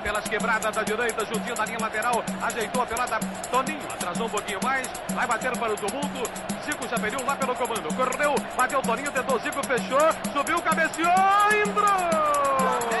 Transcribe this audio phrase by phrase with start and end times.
[0.00, 3.18] pelas quebradas da direita, juntinho da linha lateral, ajeitou a pelada,
[3.50, 6.30] Toninho, atrasou um pouquinho mais, vai bater para o tumulto,
[6.64, 11.10] Zico já pediu lá pelo comando, correu, bateu Toninho, tentou Zico, fechou, subiu, cabeceou,
[11.66, 13.00] entrou!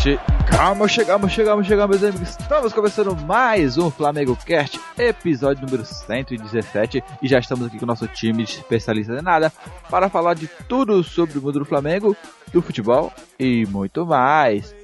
[0.00, 2.30] Chegamos, chegamos, chegamos, chegamos, meus amigos.
[2.30, 7.04] Estamos começando mais um Flamengo Cast, episódio número 117.
[7.22, 9.52] E já estamos aqui com o nosso time de especialistas em nada
[9.90, 12.16] para falar de tudo sobre o mundo do Flamengo,
[12.50, 14.79] do futebol e muito mais.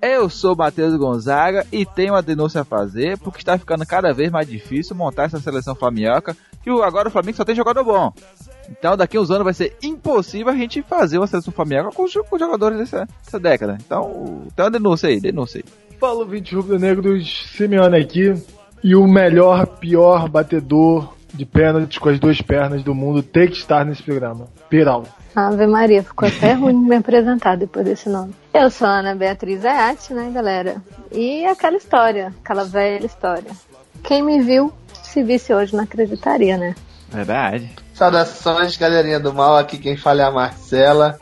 [0.00, 4.30] Eu sou Matheus Gonzaga e tenho uma denúncia a fazer porque está ficando cada vez
[4.30, 8.12] mais difícil montar essa seleção flamioca que agora o Flamengo só tem jogador bom.
[8.70, 12.38] Então daqui uns anos vai ser impossível a gente fazer uma seleção flamioca com, com
[12.38, 13.76] jogadores dessa, dessa, década.
[13.84, 15.98] Então tem uma denúncia aí, denúncia aí.
[15.98, 18.34] Fala 20 rubro-negros, Simeone aqui.
[18.84, 23.56] E o melhor, pior batedor de pênaltis com as duas pernas do mundo tem que
[23.56, 24.46] estar nesse programa.
[24.70, 25.04] Peral.
[25.46, 28.34] Ave Maria, ficou até ruim me apresentar depois desse nome.
[28.52, 30.82] Eu sou a Ana Beatriz Ayati, né, galera?
[31.12, 33.50] E aquela história, aquela velha história.
[34.02, 36.74] Quem me viu, se visse hoje, não acreditaria, né?
[37.08, 37.70] Verdade.
[37.94, 39.56] Saudações, galerinha do mal.
[39.56, 41.18] Aqui quem fala é a Marcela.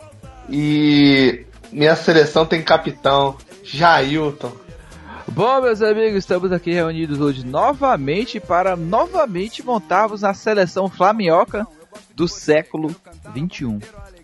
[0.49, 4.53] E minha seleção tem capitão, Jailton.
[5.29, 11.67] Bom, meus amigos, estamos aqui reunidos hoje novamente para novamente montarmos a seleção flamioca
[12.15, 12.95] do século
[13.35, 13.81] 21.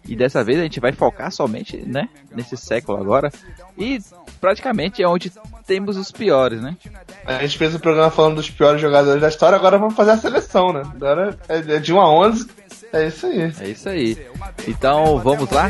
[0.07, 3.31] E dessa vez a gente vai focar somente, né, nesse século agora.
[3.79, 4.01] E
[4.41, 5.33] praticamente é onde
[5.67, 6.77] temos os piores, né?
[7.25, 10.17] A gente fez o programa falando dos piores jogadores da história, agora vamos fazer a
[10.17, 10.83] seleção, né?
[10.95, 12.62] Agora é de 1 a 11
[12.93, 13.53] é isso aí.
[13.61, 14.17] É isso aí.
[14.69, 15.67] Então vamos lá?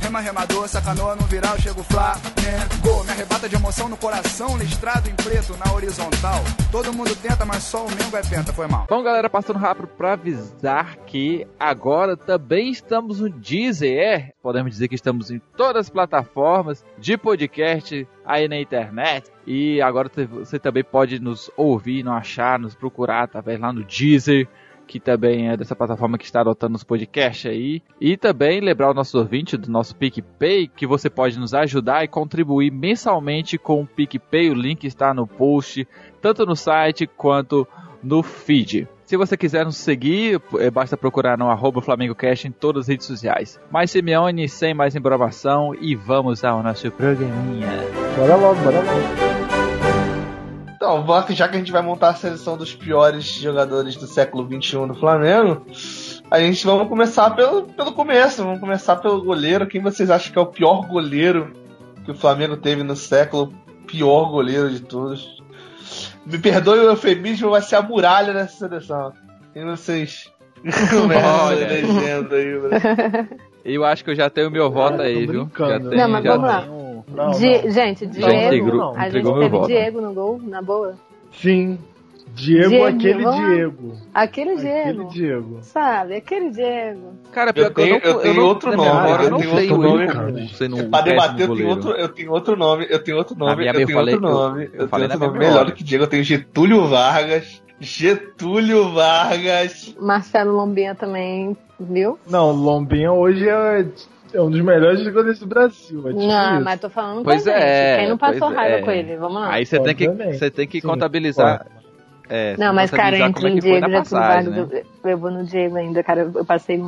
[0.00, 2.14] Rema, remador, sacanou no viral, chego flá,
[2.82, 6.42] Gol, me arrebata de emoção no coração, listrado em preto na horizontal.
[6.70, 8.86] Todo mundo tenta, mas só o Mengo é penta, foi mal.
[8.88, 14.88] Bom, galera, passando rápido para avisar que agora também estamos no Deezer, é, podemos dizer
[14.88, 19.30] que estamos em todas as plataformas de podcast aí na internet.
[19.46, 24.48] E agora você também pode nos ouvir, nos achar, nos procurar através lá no Deezer
[24.92, 27.80] que também é dessa plataforma que está adotando os podcasts aí.
[27.98, 32.08] E também lembrar o nosso ouvinte do nosso PicPay que você pode nos ajudar e
[32.08, 34.50] contribuir mensalmente com o PicPay.
[34.50, 35.88] O link está no post,
[36.20, 37.66] tanto no site quanto
[38.02, 38.86] no feed.
[39.06, 43.06] Se você quiser nos seguir, é, basta procurar no arroba FlamengoCast em todas as redes
[43.06, 43.58] sociais.
[43.70, 47.66] Mais Simeone, sem mais embromação e vamos ao nosso programinha.
[48.14, 49.21] Bora logo, bora logo.
[50.82, 54.78] Então, já que a gente vai montar a seleção dos piores jogadores do século XXI
[54.78, 55.64] no Flamengo,
[56.28, 58.42] a gente vamos começar pelo, pelo começo.
[58.42, 59.68] Vamos começar pelo goleiro.
[59.68, 61.52] Quem vocês acham que é o pior goleiro
[62.04, 63.54] que o Flamengo teve no século?
[63.86, 65.40] Pior goleiro de todos.
[66.26, 69.12] Me perdoe o eufemismo, vai ser a muralha nessa seleção.
[69.54, 70.32] Quem vocês
[71.46, 75.48] Olha, legenda aí, Eu acho que eu já tenho meu voto aí, viu?
[75.56, 76.66] Já tenho, não, mas vamos lá.
[77.14, 78.76] Não, Di gente, Diego.
[78.76, 79.66] Não, a gente teve voto.
[79.66, 80.94] Diego no gol, na boa.
[81.32, 81.78] Sim.
[82.34, 83.46] Diego, Diego aquele vamos...
[83.46, 83.92] Diego.
[84.14, 84.78] Aquele Diego.
[84.78, 85.58] Aquele Diego.
[85.62, 87.12] Sabe, aquele Diego.
[87.30, 88.88] Cara, pior eu tenho, eu, eu tenho outro nome.
[88.88, 90.06] Memória, eu tenho outro nome.
[90.68, 92.86] nome pra debater, eu tenho, outro, eu tenho outro nome.
[92.88, 93.66] Eu tenho outro nome.
[93.66, 94.70] Eu tenho outro nome.
[94.72, 96.04] Eu tenho outro nome melhor do que Diego.
[96.04, 97.62] Eu tenho Getúlio Vargas.
[97.80, 99.94] Getúlio Vargas.
[100.00, 102.18] Marcelo Lombinha também, viu?
[102.28, 103.84] Não, Lombinha hoje é
[104.34, 106.08] é um dos melhores jogadores do Brasil.
[106.08, 106.64] É tipo não, isso.
[106.64, 108.82] mas tô falando pois é, Quem não passou raiva é.
[108.82, 109.16] com ele?
[109.16, 109.52] Vamos lá.
[109.52, 111.66] Aí você tem que, você tem que Sim, contabilizar.
[112.34, 114.82] É, não, mas cara, entre o Diego e passagem, né?
[115.04, 116.30] eu vou no Diego ainda, cara.
[116.34, 116.82] Eu passei.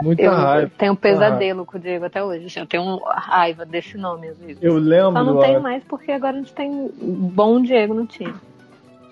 [0.00, 0.62] Muita eu, raiva.
[0.62, 2.46] Eu tenho um pesadelo com o Diego até hoje.
[2.46, 4.62] Assim, eu tenho raiva desse nome, às vezes.
[4.62, 5.12] Eu lembro.
[5.12, 8.32] Só não tenho mais porque agora a gente tem bom Diego no time.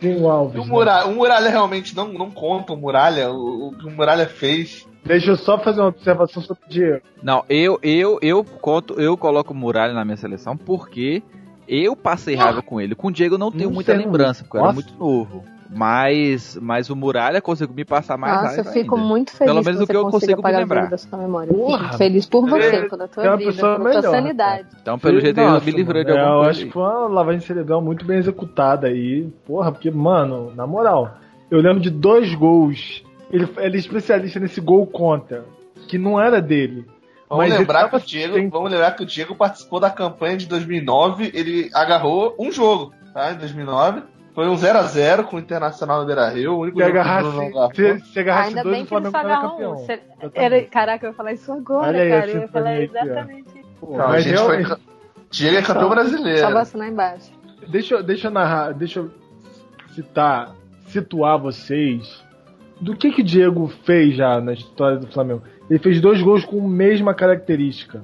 [0.00, 0.56] Sim, o Alves.
[0.56, 0.70] O, né?
[0.70, 3.30] Muralha, o Muralha realmente não, não conta o Muralha.
[3.30, 7.02] O, o que o Muralha fez Deixa eu só fazer uma observação sobre o Diego.
[7.22, 11.22] Não, eu, eu, eu conto, eu coloco o Muralha na minha seleção porque
[11.66, 12.94] eu passei raiva ah, com ele.
[12.94, 15.44] Com o Diego eu não tenho não muita lembrança, porque eu era muito novo.
[15.70, 18.62] Mas, mas o Muralha conseguiu me passar mais Nossa, raiva.
[18.64, 19.06] Nossa, eu fico ainda.
[19.06, 20.88] muito feliz Pelo menos o que eu consigo me lembrar.
[20.88, 21.52] Da sua memória.
[21.52, 24.68] Porra, feliz por você, é, pela tua vida, pela melhor, tua sanidade.
[24.80, 27.40] Então, pelo jeito, eu me livrei de alguma Eu coisa acho que foi uma lavagem
[27.40, 29.28] cerebral muito bem executada aí.
[29.46, 31.18] Porra, porque, mano, na moral,
[31.50, 33.04] eu lembro de dois gols.
[33.30, 35.44] Ele, ele é especialista nesse gol contra
[35.86, 36.86] que não era dele.
[37.28, 41.30] Vamos lembrar, que o Diego, vamos lembrar que o Diego participou da campanha de 2009,
[41.34, 43.32] ele agarrou um jogo, tá?
[43.32, 44.02] Em 2009.
[44.34, 46.54] Foi um 0x0 com o Internacional no Beira Rio.
[46.54, 47.28] O único se agarrasse,
[47.74, 49.86] se, se agarrasse Ainda dois, bem que ele só agarrou um.
[50.32, 52.30] Era, caraca, eu ia falar isso agora, Olha cara.
[52.30, 53.68] Eu ia falar exatamente isso.
[53.82, 54.64] Não, a gente foi.
[55.30, 56.38] Diego é campeão brasileiro.
[56.38, 57.32] Só vacinar embaixo.
[57.66, 59.10] Deixa, deixa eu narrar, deixa eu
[59.92, 60.54] citar,
[60.86, 62.24] situar vocês
[62.80, 65.42] do que que o Diego fez já na história do Flamengo.
[65.68, 68.02] Ele fez dois gols com a mesma característica.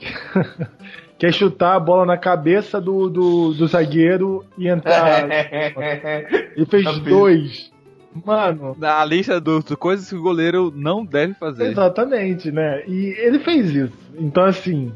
[1.18, 5.28] que é chutar a bola na cabeça do, do, do zagueiro e entrar.
[6.56, 7.72] Ele fez dois.
[8.24, 8.76] Mano.
[8.78, 11.66] Na lista do, do coisas que o goleiro não deve fazer.
[11.66, 12.82] Exatamente, né?
[12.86, 13.92] E ele fez isso.
[14.18, 14.92] Então, assim,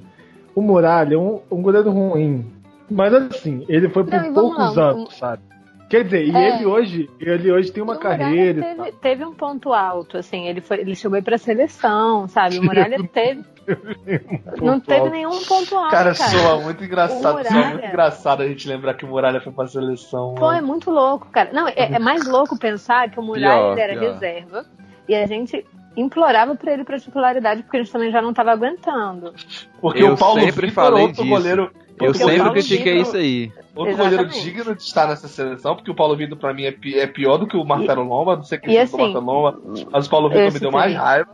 [0.54, 2.46] o Muralha é um, um goleiro ruim.
[2.90, 5.42] Mas assim, ele foi por Não, poucos lá, anos, sabe?
[5.92, 6.56] Quer dizer, e É.
[6.56, 8.58] ele hoje, ele hoje tem uma O Muralha carreira.
[8.60, 8.84] e tal.
[8.86, 12.58] Teve, teve um ponto alto, assim, ele, foi, ele chegou aí pra seleção, sabe?
[12.58, 13.44] O Muralha teve.
[14.60, 15.90] Não teve nenhum ponto alto.
[15.90, 17.40] Cara, Cara, soa muito engraçado.
[17.40, 20.34] O Soa Muralha- muito engraçado a gente lembrar que o Muralha foi pra seleção.
[20.34, 20.66] Pô, é mano.
[20.66, 21.50] muito louco, cara.
[21.52, 24.12] Não, é, é mais louco pensar que o Muralha Pior, era pior.
[24.14, 24.64] reserva
[25.06, 28.50] e a gente implorava pra ele pra titularidade porque a gente também já não tava
[28.52, 29.34] aguentando.
[29.80, 31.28] Porque Eu o Paulo sempre Vitor, falei outro disso.
[31.36, 31.70] goleiro.
[32.00, 33.52] Eu sempre critiquei digno- isso aí.
[33.74, 34.16] Outro Exatamente.
[34.26, 37.06] goleiro digno de estar nessa seleção, porque o Paulo Vitor pra mim é, pi- é
[37.06, 39.58] pior do que o Marcelo Lomba, não sei quem é o assim, Marcelo Lomba,
[39.90, 41.30] mas o Paulo Vitor me deu mais raiva.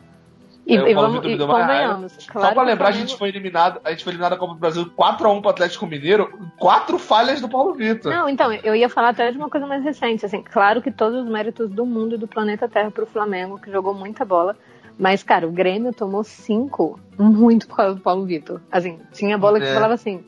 [0.65, 1.73] E, É, o e Paulo vamos, Vitor me e deu uma raiva.
[1.95, 2.13] convenhamos.
[2.13, 4.31] Só Claro pra que o lembrar, a Flamengo- gente foi eliminado, a gente foi eliminado
[4.33, 8.13] da Copa do Brasil 4x1 pro Atlético Mineiro, quatro falhas do Paulo Vitor.
[8.13, 11.25] Não, então, eu ia falar até de uma coisa mais recente, assim, claro que todos
[11.25, 14.55] os méritos do mundo e do planeta Terra pro Flamengo, que jogou muita bola,
[14.99, 18.61] mas, cara, o Grêmio tomou cinco muito por causa do Paulo Vitor.
[18.71, 19.73] Assim, tinha bola que É.
[19.75, 20.23] falava assim,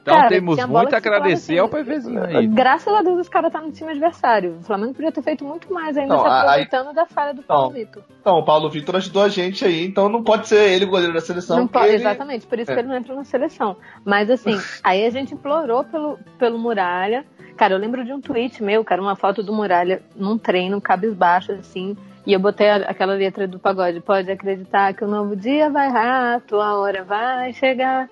[0.00, 2.46] Então Cara, temos muito a agradecer assim, ao PVzinho aí.
[2.46, 4.58] graças a Deus os caras tá no time adversário.
[4.60, 7.42] O Flamengo podia ter feito muito mais ainda Não, se aí- aproveitando da falha do
[7.42, 7.70] Paulo.
[7.72, 8.02] Vitor.
[8.20, 11.12] Então, o Paulo Vitor ajudou a gente aí, então não pode ser ele o goleiro
[11.12, 11.56] da seleção.
[11.58, 12.74] Não pode, ele- Exatamente, por isso É.
[12.74, 13.76] que ele não entra na seleção.
[14.04, 17.24] Mas assim, aí a gente implorou pelo, pelo Muralha.
[17.56, 21.52] Cara, eu lembro de um tweet meu, cara, uma foto do Muralha num treino, cabisbaixo,
[21.52, 21.96] assim.
[22.26, 24.00] E eu botei aquela letra do pagode.
[24.00, 28.08] Pode acreditar que o novo dia vai rato, a hora vai chegar.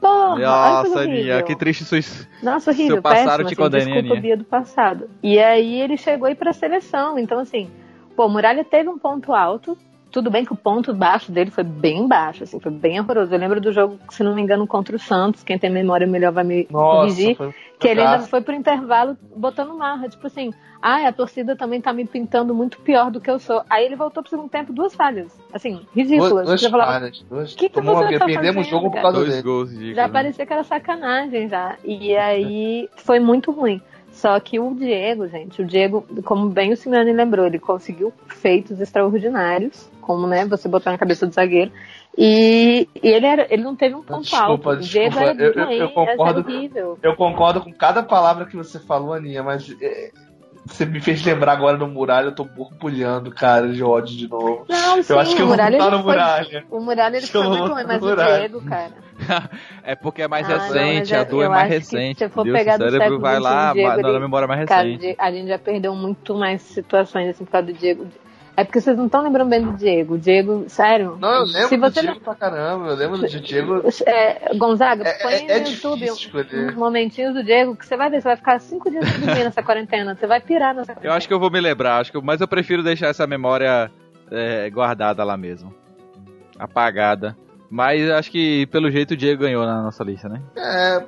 [0.00, 1.00] Porra, Nossa.
[1.00, 4.44] Aninha, que triste sua his- Nossa, horrível, Seu passado péssimo, te assim, desculpa Bia do
[4.44, 5.10] passado.
[5.22, 7.70] E aí ele chegou aí pra seleção, então assim,
[8.14, 9.78] pô, o Muralha teve um ponto alto,
[10.14, 13.34] tudo bem que o ponto baixo dele foi bem baixo, assim, foi bem horroroso.
[13.34, 16.30] Eu lembro do jogo, se não me engano, contra o Santos, quem tem memória melhor
[16.30, 17.36] vai me corrigir,
[17.80, 21.92] que ele ainda foi pro intervalo botando marra, tipo assim, ah, a torcida também tá
[21.92, 23.64] me pintando muito pior do que eu sou.
[23.68, 26.46] Aí ele voltou pro segundo tempo, duas falhas, assim, ridículas.
[26.46, 27.54] Duas, duas falhas, duas.
[27.56, 29.42] que que tomou você tá perdemos o fazendo, jogo por causa Dois dele.
[29.42, 31.76] gols de já parecia que era sacanagem já.
[31.82, 33.82] E aí foi muito ruim.
[34.12, 38.80] Só que o Diego, gente, o Diego, como bem o Simeone lembrou, ele conseguiu feitos
[38.80, 41.72] extraordinários, como né, você botar na cabeça do zagueiro.
[42.16, 44.84] E, e ele, era, ele não teve um ponto Desculpa, alto.
[44.84, 45.30] O Diego desculpa.
[45.30, 46.44] era Eu- eu- doente, eu concordo.
[47.02, 50.10] Eu concordo com cada palavra que você falou, Aninha, mas é,
[50.64, 54.64] você me fez lembrar agora do Muralha, eu tô borbulhando, cara, de ódio de novo.
[54.68, 56.64] Não, sim, eu acho que eu o vou Muralha, ele no foi, Muralha.
[56.70, 58.16] o Muralha ele foi vou muito ruim, mas o.
[58.16, 58.92] Diego, cara.
[59.84, 62.18] É porque é mais Ah, não, recente, mas a dor é eu mais recente.
[62.18, 62.58] se for entendeu?
[62.58, 65.06] pegar o do cérebro vai lá, Diego, na memória mais Cara, recente.
[65.08, 68.06] Di- a gente já perdeu muito mais situações assim por causa do Diego.
[68.56, 70.16] É porque vocês não estão lembrando bem do Diego.
[70.16, 71.16] Diego, sério.
[71.20, 73.82] Não, eu lembro se do você Diego pra caramba, eu lembro do Diego.
[74.06, 76.68] É, Gonzaga, É- põe é- é no YouTube difícil escolher.
[76.68, 79.42] uns momentinhos do Diego que você vai ver, você vai ficar cinco dias sem dormir
[79.44, 80.14] nessa quarentena.
[80.14, 82.40] Você vai pirar nessa Eu acho que eu vou me lembrar, acho que, eu- mas
[82.40, 83.90] eu prefiro deixar essa memória
[84.30, 85.74] é, guardada lá mesmo.
[86.58, 87.36] Apagada.
[87.70, 90.40] Mas acho que pelo jeito o Diego ganhou na nossa lista, né?
[90.56, 91.04] É.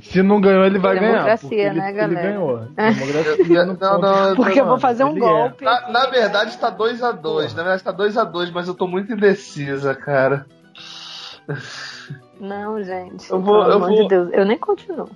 [0.00, 1.36] Se não ganhou, ele vai ganhar.
[1.38, 2.22] Porque ele, né, ele galera?
[2.28, 2.68] ganhou.
[2.76, 2.92] É.
[2.92, 4.00] Democracia Não, ponto.
[4.00, 5.20] não, Porque eu vou fazer um ele é.
[5.28, 5.64] golpe.
[5.64, 6.10] Na, aqui, na né?
[6.10, 10.46] verdade tá 2x2, na verdade tá 2x2, mas eu tô muito indecisa, cara.
[12.40, 13.30] Não, gente.
[13.30, 14.30] Eu vou- pelo eu amor vou- de Deus.
[14.32, 15.08] Eu nem continuo.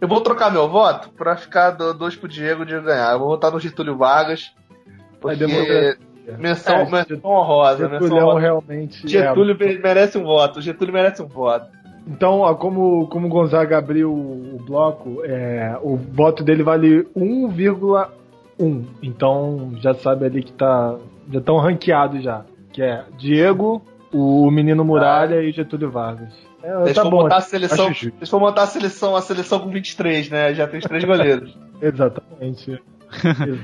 [0.00, 3.12] Eu vou trocar meu voto pra ficar do- dois pro Diego de ganhar.
[3.12, 4.52] Eu vou votar no Getúlio Vargas.
[5.20, 5.46] Porque
[6.38, 8.40] menção, É, menção honrosa, menção Getúlio honrosa.
[8.40, 9.06] realmente.
[9.06, 9.08] é.
[9.08, 10.60] Getúlio merece um voto.
[10.60, 11.66] Getúlio merece um voto.
[12.06, 18.84] Então, ó, como, como o Gonzaga abriu o bloco, é, o voto dele vale 1,1.
[19.02, 20.96] Então já sabe ali que tá.
[21.30, 22.44] Já estão ranqueados já.
[22.72, 23.82] Que é Diego,
[24.12, 26.32] o menino Muralha e o Getúlio Vargas.
[26.62, 27.22] É, Deixa tá eu bom.
[27.22, 27.90] montar a seleção.
[27.90, 30.54] eu montar a seleção, a seleção com 23, né?
[30.54, 31.56] Já tem os três goleiros.
[31.82, 32.72] Exatamente.
[32.72, 32.92] É.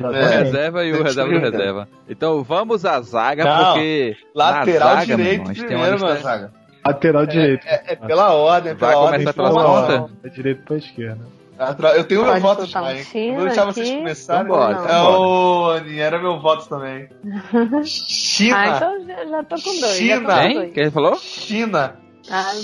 [0.07, 1.89] O reserva e o reserva do reserva.
[2.09, 4.17] Então vamos à zaga, Não, porque.
[4.35, 6.53] Lateral zaga, direito irmão, primeiro, mano, zaga.
[6.87, 7.67] Lateral direito.
[7.67, 9.21] É, é pela ordem, Vai pela ordem.
[9.21, 10.13] começar pela ponta?
[10.25, 11.39] É direito pra esquerda.
[11.59, 13.05] Atra- Eu tenho meu Pode voto soltar já, hein?
[13.05, 14.43] China Vou deixar vocês começarem.
[14.49, 17.09] Vambora, É, ô, Aninha, era meu voto também.
[17.85, 18.57] China.
[18.57, 19.97] Ah, então já, tô com dois.
[19.97, 20.41] China.
[20.43, 20.55] Quem?
[20.55, 20.73] dois.
[20.73, 21.17] Quem falou?
[21.17, 21.97] China.
[22.31, 22.57] Ai,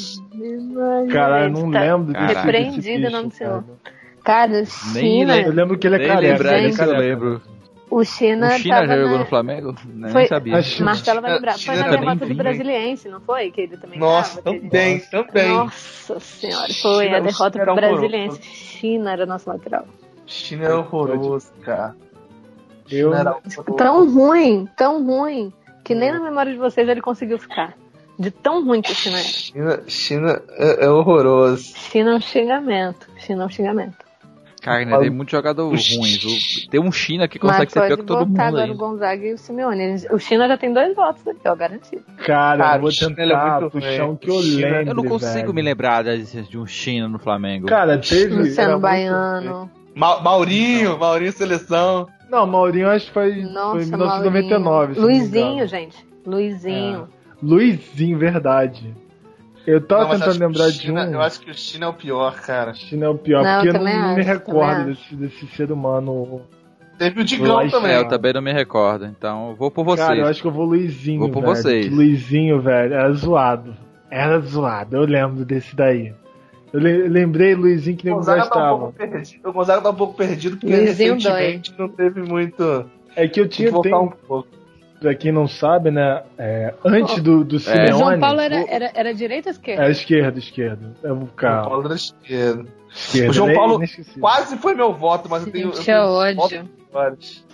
[0.73, 3.65] Maria, Cara, eu não tá lembro desse Repreendido em nome do Senhor.
[3.65, 3.75] cara.
[4.23, 5.41] Cara, Nem China.
[5.41, 6.21] Eu lembro que ele é careca.
[6.21, 7.03] lembrar ele é disso, eu careca.
[7.09, 7.43] lembro.
[7.97, 9.19] O China, O China já jogou na...
[9.19, 9.75] no Flamengo?
[9.87, 10.61] Nem Foi- sabia.
[10.63, 11.53] China- Marcelo vai lembrar.
[11.53, 12.35] Foi China na era derrota do.
[12.35, 13.51] Brasiliense, não foi?
[13.53, 15.49] Que ele também Nossa, tava, também, também.
[15.49, 17.81] Nossa senhora, foi China- a derrota horroroso.
[17.93, 18.43] Brasiliense.
[18.43, 19.87] China era nosso lateral.
[20.27, 21.95] China era horroroso, cara.
[22.91, 23.63] Eu, China era horroroso.
[23.77, 25.53] Tão ruim, tão ruim,
[25.85, 27.75] que nem na memória de vocês ele conseguiu ficar.
[28.19, 29.23] De tão ruim que o China é.
[29.23, 31.75] China, China é, é horroroso.
[31.77, 33.09] China é um xingamento.
[33.19, 34.04] China é um xingamento.
[34.65, 36.25] Cara, né, tem muito jogador ruins.
[36.25, 38.71] O- Tem um China que consegue Mas ser pior que todo mundo agora aí.
[38.71, 39.97] o Gonzaga e o Simeone.
[40.11, 42.03] O China já tem dois votos aqui, ó, garantido.
[42.27, 44.69] Cara, Cara, eu vou o China, ele é tentar muito puxar um que eu China-
[44.69, 44.91] lembro.
[44.91, 45.55] Eu não consigo velho.
[45.55, 47.67] me lembrar da existência de um China no Flamengo.
[47.67, 48.35] Cara, teve.
[48.35, 49.71] Luciano Baiano.
[49.95, 52.09] Ma- Maurinho, Maurinho Seleção.
[52.31, 54.95] Não, Maurinho acho que foi, Nossa, foi em 1999.
[54.95, 55.97] se não me Luizinho, gente.
[56.27, 57.09] Luizinho.
[57.43, 58.95] Luizinho, verdade.
[59.67, 61.13] Eu tava Não, tentando acho o lembrar de China- um.
[61.15, 62.75] Eu acho que o China é o pior, cara.
[62.75, 65.47] China é o pior, Não, porque eu eu não, não me acho, recordo desse, desse
[65.49, 66.43] ser humano.
[66.99, 67.91] Teve o Digão também.
[67.93, 70.07] É, eu também não me recordo, então eu vou por vocês.
[70.07, 71.19] Cara, eu acho que eu vou Luizinho.
[71.21, 71.57] Vou por velho.
[71.57, 71.91] vocês.
[71.91, 73.75] Luizinho, velho, era zoado.
[74.11, 76.13] Era zoado, eu lembro desse daí.
[76.73, 79.49] Eu le- lembrei Luizinho que O nego Gonzaga tá um gostava.
[79.49, 82.85] O Gonzaga tá um pouco perdido porque Luizinho recentemente não teve muito.
[83.17, 84.49] É que eu Tem que tinha, voltar tem, um pouco.
[85.01, 86.23] Pra quem não sabe, né?
[86.39, 87.59] é, antes do, do É.
[87.59, 87.91] O Simeone.
[87.99, 89.85] João Paulo era, era, era direita ou esquerda?
[89.87, 90.87] É esquerdo, esquerdo.
[91.03, 91.63] Eu vou O ficar.
[91.65, 92.65] Paulo da esquerda.
[92.95, 93.31] esquerdo.
[93.31, 94.21] O João é Paulo inesquecível.
[94.21, 95.69] Quase foi meu voto, mas eu tenho.
[95.69, 96.69] eu Gente, tenho é ódio.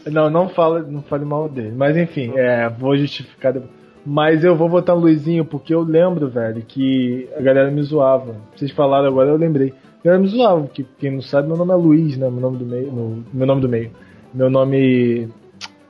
[0.07, 1.73] Não, não fala, não fale mal dele.
[1.77, 3.53] Mas enfim, é, vou justificar.
[3.53, 3.73] depois.
[4.05, 8.35] Mas eu vou votar no Luizinho, porque eu lembro, velho, que a galera me zoava.
[8.57, 9.75] Vocês falaram agora, eu lembrei.
[10.01, 12.31] A galera me zoava, porque quem não sabe, meu nome é Luiz, né?
[12.31, 12.91] Meu nome do meio.
[12.93, 13.91] no- meu nome do meio.
[14.33, 15.29] Meu nome.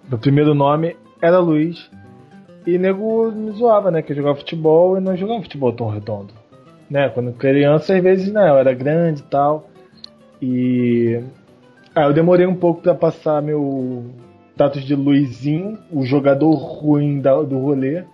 [0.08, 1.90] Meu primeiro nome era Luiz.
[2.66, 4.02] E nego me zoava, né?
[4.02, 6.32] Que eu jogava futebol e não jogava futebol tão redondo.
[6.90, 7.08] Né?
[7.08, 8.48] Quando criança, às vezes, né?
[8.50, 9.68] Eu era grande e tal.
[10.42, 11.20] E.
[11.94, 14.04] Ah, eu demorei um pouco pra passar meu
[14.54, 18.04] status de Luizinho, o jogador ruim da- do rolê,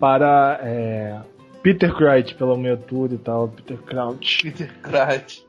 [0.00, 1.16] para é,
[1.62, 3.48] Peter Crouch, pela minha altura e tal.
[3.48, 4.42] Peter Crouch.
[4.42, 5.44] Peter Crouch.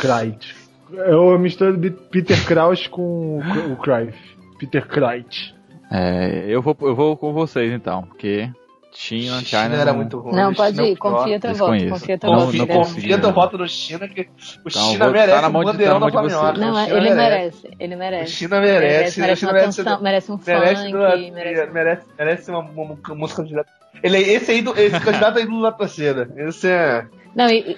[0.00, 0.56] Crouch.
[0.90, 1.78] Eu misturo
[2.10, 4.18] Peter Crouch com o Cruyff.
[4.58, 5.54] Peter Crouch.
[5.90, 8.50] É, eu vou, eu vou com vocês então, porque
[8.92, 10.34] China, China, China era muito ruim.
[10.34, 11.88] Não, o pode o ir, confia teu voto.
[11.88, 12.44] Confia teu voto.
[12.72, 14.24] Confia, teu voto no China, que o
[14.68, 16.10] Então, China merece de- bandeirão da.
[16.10, 16.52] Flamiosa.
[16.54, 17.16] Não, O ele merece.
[17.16, 18.32] merece, ele O merece.
[18.32, 19.20] China merece.
[19.20, 21.70] merece, o merece merece, merece um merece, funk, merece...
[21.72, 23.54] merece, merece uma, uma, uma música de
[24.02, 26.30] ele é esse aí do, esse candidato aí do da torcida.
[26.36, 27.04] Esse é.
[27.34, 27.76] Não, e,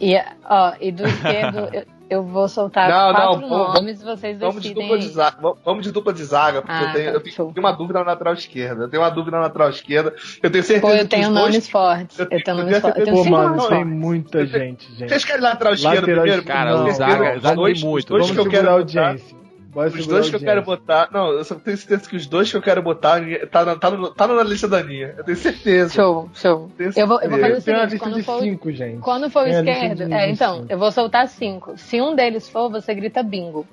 [0.00, 0.16] e,
[0.48, 1.68] ó, e do esquerdo,
[2.10, 5.08] eu, vou soltar Não, não, quatro vamos- nomes e vocês Vamos de decidem dupla de
[5.08, 5.36] zaga.
[5.40, 7.98] Vamos- Vamos de dupla de zaga, porque Ah, eu tenho, tá, eu tenho, uma dúvida
[8.00, 8.84] na lateral esquerda.
[8.84, 10.14] Eu tenho uma dúvida na lateral esquerda.
[10.42, 11.44] Eu tenho certeza Pô, eu que tenho os dois.
[11.46, 12.18] nomes fortes.
[12.18, 12.98] eu Eu tenho- eu nomes tenho fortes.
[13.00, 13.92] Eu tenho Pô, mano, nomes tem fortes.
[13.96, 15.08] muita gente, gente.
[15.08, 16.40] Vocês querem lateral esquerdo Lateral primeiro?
[16.42, 18.08] esquerda, Cara, Não, o Zaga, Zaga tem muito.
[18.08, 19.16] Dois Vamos que eu quero a botar.
[19.74, 21.08] Os dois a que eu quero botar.
[21.12, 23.90] Não, eu só tenho certeza que os dois que eu quero botar tá na, tá
[23.90, 25.14] no, tá na lista da Aninha.
[25.16, 25.94] Eu tenho certeza.
[25.94, 26.70] Show, show.
[26.76, 28.72] Tenho Eu vou, eu vou fazer o Eu seguinte, lista quando de for, o- cinco,
[28.72, 28.98] gente.
[29.00, 31.76] quando for a esquerdo, é, então, eu vou soltar cinco.
[31.78, 33.64] Se um deles for, você grita bingo.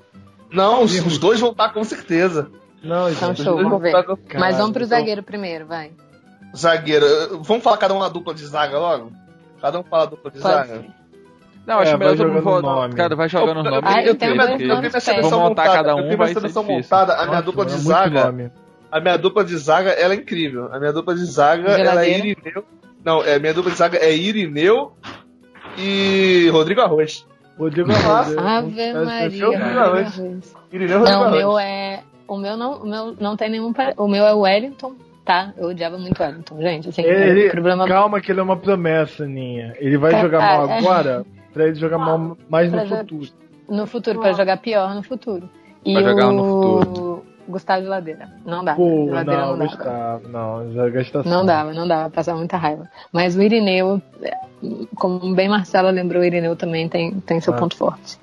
[0.52, 2.48] Não, os, os dois vão estar com certeza.
[2.82, 4.04] Não, Então, show, vamos ver.
[4.04, 5.90] com- Mas vamos pro então- zagueiro primeiro, vai.
[6.56, 7.06] Zagueiro.
[7.42, 9.12] Vamos falar cada um uma dupla de zaga logo?
[9.60, 10.74] Cada um fala a dupla de Pode zaga?
[10.80, 10.97] ser.
[11.68, 12.94] Não, acho É, melhor vai todo mundo nome.
[12.94, 13.82] Cara, vai jogando os nomes.
[13.84, 15.76] Ah, eu, eu tenho minha, dois eu tenho minha nomes seleção Vamos montar montada.
[15.84, 17.14] cada um, eu tenho minha seleção montada.
[17.14, 18.52] A minha dupla de é muito zaga.
[18.90, 20.72] A minha dupla de zaga, ela é incrível.
[20.72, 22.18] A minha dupla de zaga, ela é.
[22.18, 22.64] Irineu.
[23.04, 24.92] Não, é, minha dupla de zaga é Irineu
[25.76, 27.26] e Rodrigo Arroz.
[27.58, 27.90] Rodrigo.
[27.92, 28.34] Arroz.
[28.34, 29.30] é- Ave Maria.
[29.30, 29.78] seu Rodrigo.
[29.78, 30.20] Arroz.
[30.72, 31.36] Irineu e Não, o Arroz.
[31.38, 32.02] meu é.
[32.26, 33.72] O meu não, o meu não tem nenhum.
[33.72, 34.94] pare- O meu é o Wellington,
[35.24, 35.52] tá?
[35.56, 36.88] Eu odiava muito o Wellington, gente.
[36.90, 37.86] Assim, Ele, problema.
[37.86, 39.74] Calma que ele é uma promessa, Ninha.
[39.78, 41.22] Ele vai É, jogar mal é, é.
[41.52, 43.30] pra ele jogar mal mais no Pra jogar- futuro.
[43.68, 45.48] No futuro, pra jogar pior no futuro.
[45.84, 48.28] E Pra jogar o no Gustavo Geladeira.
[48.44, 48.74] Não dá.
[48.74, 49.66] Pô, Geladeira não, não, dava.
[49.76, 51.32] Gustavo, não, já gastação.
[51.32, 52.88] Não dava, não dava, passava muita raiva.
[53.12, 54.30] Mas o Irineu, é,
[54.96, 57.56] como bem Marcela lembrou, o Irineu também tem, tem seu Ah.
[57.56, 58.18] ponto forte.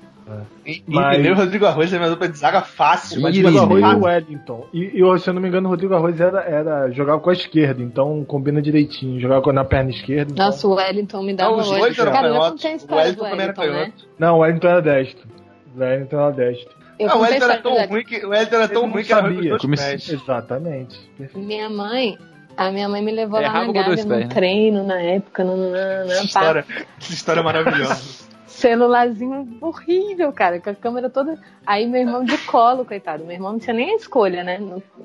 [0.66, 3.20] E- Mas- Irineu e Rodrigo Arroz é minha dupla de zaga fácil.
[3.22, 3.62] Mas Irineu.
[3.62, 4.66] o Arroz e Wellington.
[4.72, 7.32] E, e, se eu não me engano, o Rodrigo Arroz era, era, jogava com a
[7.32, 9.20] esquerda, então combina direitinho.
[9.20, 10.32] Jogava com- na perna esquerda.
[10.32, 11.80] então- Nossa, o Wellington me dava Não, os hoje.
[11.80, 12.64] dois eram Cara, canhotos.
[12.64, 12.86] a O Wellington
[13.24, 13.78] também era Wellington, né?
[13.78, 14.08] canhoto.
[14.18, 15.28] Não, o Wellington era destro.
[15.76, 16.76] O Wellington era destro.
[16.98, 17.92] Eu Não, o Wellington era tão Wellington.
[17.94, 20.08] ruim que, o Wellington era tão não ruim que era ruim com os.
[20.08, 20.98] Exatamente.
[21.16, 21.46] Perfeito.
[21.46, 22.18] Minha mãe,
[22.56, 24.26] a minha mãe me levou É, lá na Gávea pés, num né?
[24.28, 25.76] treino na época, no, no, no, no,
[26.10, 26.64] Essa história,
[26.98, 28.26] essa história é maravilhosa.
[28.56, 31.38] celularzinho horrível, cara, com a câmera toda.
[31.64, 33.24] Aí meu irmão de colo, coitado.
[33.24, 34.60] Meu irmão não tinha nem a escolha, né?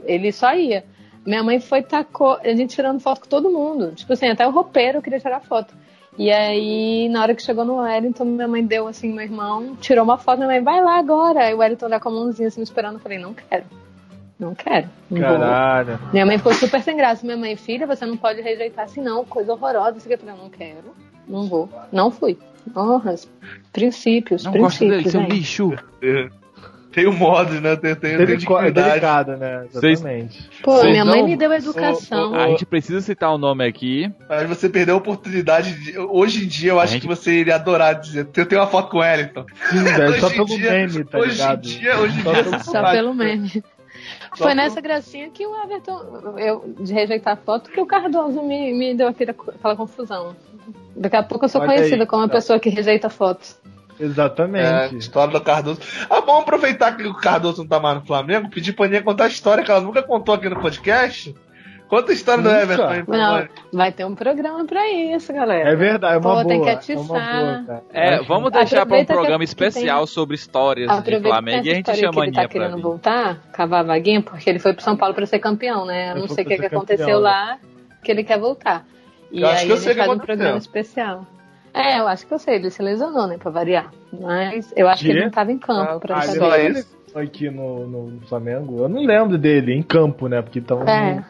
[0.06, 0.84] Ele só ia.
[1.26, 3.92] Minha mãe foi tacou, a gente tirando foto com todo mundo.
[3.94, 5.74] Tipo assim, até o roupeiro queria tirar foto.
[6.18, 10.04] E aí, na hora que chegou no Wellington, minha mãe deu assim, meu irmão, tirou
[10.04, 11.46] uma foto, minha mãe, vai lá agora.
[11.46, 12.96] Aí o Wellington lá com a mãozinha assim, me esperando.
[12.96, 13.64] Eu falei, não quero.
[14.40, 14.90] Não quero.
[15.10, 15.40] Não vou.
[15.40, 16.00] Caralho.
[16.12, 17.26] Minha mãe ficou super sem graça.
[17.26, 19.24] Minha mãe, filha, você não pode rejeitar assim, não.
[19.24, 19.98] Coisa horrorosa.
[19.98, 20.16] Isso aqui.
[20.16, 20.96] Eu falei, não quero.
[21.28, 21.70] Não vou.
[21.92, 22.38] Não fui.
[22.76, 23.30] Honras.
[23.74, 24.44] Princípios.
[24.44, 25.12] Não gosto dele, princípios.
[25.12, 25.28] seu hein?
[25.30, 25.74] lixo.
[26.92, 27.78] Tem o modo, né?
[27.78, 29.66] Tem, tem, tem é delicado, né?
[29.74, 30.50] Exatamente.
[30.62, 32.36] Pô, Vocês minha mãe não- me deu educação.
[32.36, 34.12] A gente precisa citar o nome aqui.
[34.28, 35.98] Mas você perdeu a oportunidade de.
[35.98, 38.28] Hoje em dia, eu acho gente- que você iria adorar dizer.
[38.36, 39.46] Eu tenho uma foto com o Wellington.
[39.70, 41.66] Sim, velho, só Hoje em pelo dia- meme, tá hoje ligado?
[41.66, 42.44] em dia, hoje em Só dia.
[42.60, 42.92] Só sabe.
[42.92, 43.64] pelo meme.
[44.36, 48.42] Só Foi nessa gracinha que o Everton, eu, de rejeitar a foto, que o Cardoso
[48.44, 50.36] me, me deu aquela, aquela confusão.
[50.96, 53.58] Daqui a pouco eu sou Olha aí, conhecida como uma pessoa que rejeita fotos.
[54.00, 54.98] É, Exatamente.
[54.98, 55.80] história do Cardoso.
[56.10, 59.26] Ah, vamos aproveitar que o Cardoso não tá mais no Flamengo, pedir pra Aninha contar
[59.26, 61.36] a história que ela nunca contou aqui no podcast.
[61.88, 62.56] Conta a história Nunca.
[62.56, 65.70] do Everton aí, por Não, vai ter um programa pra isso, galera.
[65.72, 66.46] É verdade, é uma Pô, boa.
[66.48, 67.82] tem que é uma atiçar.
[67.94, 71.28] É, Acho- vamos deixar para um Aproveita que- programa que especial sobre histórias de Aproveita
[71.28, 73.82] Flamengo que e a gente chama que a ele tá Aninha pra querendo voltar, cavar
[73.82, 76.12] a vaguinha, porque ele foi pro São Paulo pra ser campeão, né?
[76.12, 77.30] Eu não sei o pra que, que aconteceu campeão, né?
[77.30, 77.58] lá,
[78.02, 78.86] que ele quer voltar.
[79.32, 81.26] E Eu acho aí que eu sei que faz um programa especial.
[81.74, 83.92] É, eu acho que eu sei, ele se lesionou, né, pra variar.
[84.12, 85.14] Mas eu acho que Quê?
[85.16, 86.98] ele não tava em campo Ah, pra ah, só ele isso?
[87.16, 90.42] aqui no, no Flamengo, eu não lembro dele em campo, né?
[90.42, 91.16] Porque tava É.
[91.16, 91.26] no-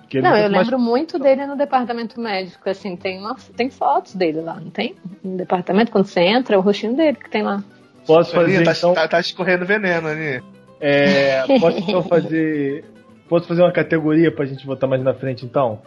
[0.00, 3.68] porque ele Não, eu mais- lembro muito dele no departamento médico, assim, tem, uma, tem
[3.70, 4.94] fotos dele lá, não tem?
[5.22, 7.62] No departamento, quando você entra, é o rostinho dele que tem lá.
[8.06, 10.42] Posso fazer Aninha, tá, então, tá, tá escorrendo veneno, Aninha.
[10.80, 12.84] é, posso então fazer,
[13.28, 15.80] posso fazer uma categoria pra gente votar mais na frente então?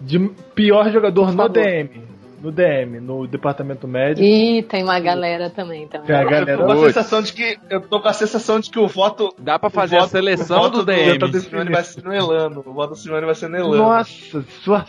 [0.00, 0.18] De
[0.54, 1.48] pior jogador no.
[1.48, 2.02] DM,
[2.42, 4.26] no DM, no departamento médico.
[4.26, 6.00] E tem uma galera também, então.
[6.02, 7.58] Tem a Eu tô galera com a sensação de que.
[7.68, 9.34] Eu tô com a sensação de que o voto.
[9.38, 11.18] Dá pra o fazer a voto- seleção o voto do DM.
[11.18, 12.62] do Simeone vai ser no Elano.
[12.66, 13.76] O voto do Simeone vai ser no Elano.
[13.76, 14.86] Nossa, sua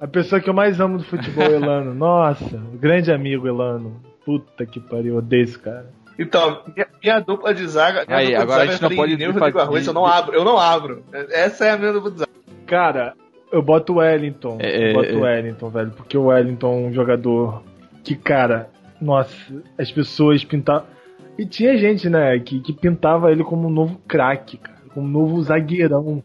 [0.00, 1.94] a pessoa que eu mais amo do futebol, Elano.
[1.94, 4.00] Nossa, grande amigo Elano.
[4.24, 5.90] Puta que pariu, odeio esse cara.
[6.18, 8.04] Então, minha, minha dupla de zaga.
[8.08, 10.06] Aí, dupla de agora a gente não é pode e fazer- Rodrigo Arroz, eu não
[10.06, 11.02] abro, eu não abro.
[11.30, 12.30] Essa é a minha dupla de zaga.
[12.66, 13.14] Cara,
[13.52, 14.58] eu boto o Wellington.
[14.60, 15.90] É, eu boto é, o Wellington, velho.
[15.90, 17.62] Porque o Wellington é um jogador
[18.04, 18.68] que, cara,
[19.00, 19.34] nossa,
[19.78, 20.86] as pessoas pintavam.
[21.38, 24.78] E tinha gente, né, que, que pintava ele como um novo craque, cara.
[24.92, 26.22] Como um novo zagueirão.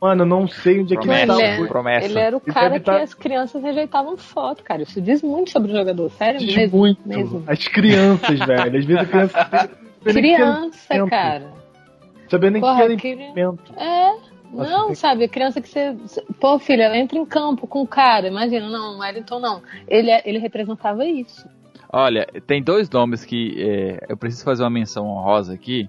[0.00, 1.54] Mano, eu não sei onde é que ele Promessa, tá.
[1.54, 2.06] ele, é- promessa.
[2.06, 4.82] ele era o Ele cara que tá- as crianças rejeitavam foto, cara.
[4.82, 6.78] Isso diz muito sobre o jogador, sério Diz mesmo.
[6.78, 7.00] muito.
[7.08, 7.42] mesmo.
[7.46, 8.78] As crianças, velho.
[8.78, 9.68] Às vezes a criança.
[10.04, 11.52] que Criança, cara.
[12.28, 13.72] Sabia nem o que Porra, era impedimento.
[13.78, 14.12] É,
[14.54, 15.96] não, tem- sabe, criança que você.
[16.40, 19.62] Pô, filha, ela entra em campo com o cara, imagina, não, o Wellington não.
[19.88, 21.48] Ele, é- ele representava isso.
[21.92, 25.88] Olha, tem dois nomes que é, eu preciso fazer uma menção honrosa aqui,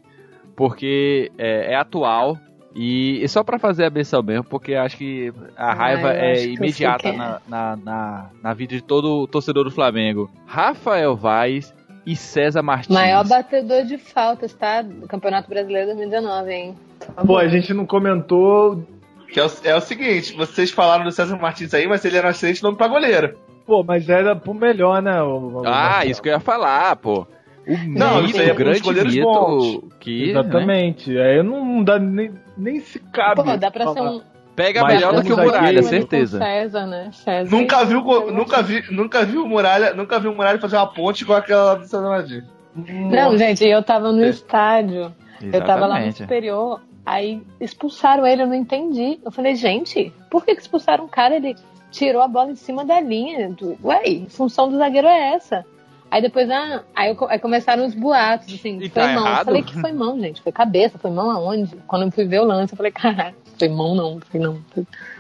[0.56, 2.38] porque é, é atual
[2.76, 6.34] e, e só pra fazer a menção mesmo, porque acho que a Ah, raiva é
[6.36, 10.30] que imediata na, na, na, na vida de todo torcedor do Flamengo.
[10.46, 11.74] Rafael Vaz
[12.06, 12.94] e César Martins.
[12.94, 14.82] Maior batedor de faltas, tá?
[14.82, 16.76] Do Campeonato Brasileiro 2019, hein?
[17.26, 18.84] Pô, a gente não comentou.
[19.32, 22.28] Que é o, é o seguinte, vocês falaram do César Martins aí, mas ele era
[22.28, 23.38] um excelente nome pra goleiro.
[23.66, 25.22] Pô, mas era pro melhor, né?
[25.24, 26.12] O, o Ah, Marcelo?
[26.12, 27.26] isso que eu ia falar, pô.
[27.68, 29.82] O Não, mito, isso aí é grande goleiros mito bons.
[30.00, 31.18] que né, Exatamente.
[31.18, 33.44] Aí não, não dá nem, nem se cabe.
[33.44, 34.12] Pô, dá pra ser falar.
[34.12, 34.22] um.
[34.56, 36.40] Pega Mas melhor do que o Muralha, certeza.
[36.40, 37.10] César, né?
[37.12, 37.56] César.
[37.56, 41.26] Nunca viu, nunca vi, nunca vi o Muralha, nunca vi o Muralha fazer uma ponte
[41.26, 42.44] com aquela do César Martins.
[42.76, 45.14] Não, gente, eu tava no estádio.
[45.42, 46.18] Eu tava lá no Exatamente.
[46.18, 49.20] superior, aí expulsaram ele, eu não entendi.
[49.24, 51.36] Eu falei, gente, por que, que expulsaram o cara?
[51.36, 51.56] Ele
[51.92, 53.50] tirou a bola em cima da linha.
[53.50, 53.78] Do...
[53.84, 55.66] Ué, função do zagueiro é essa.
[56.10, 59.26] Aí depois, ah, aí, eu aí começaram os boatos, assim, E foi tá mão.
[59.26, 59.46] Eu errado?
[59.46, 60.42] falei que foi mão, gente.
[60.42, 61.76] Foi cabeça, foi mão aonde?
[61.88, 64.60] Quando eu fui ver o lance, eu falei, caralho, foi mão não, foi não.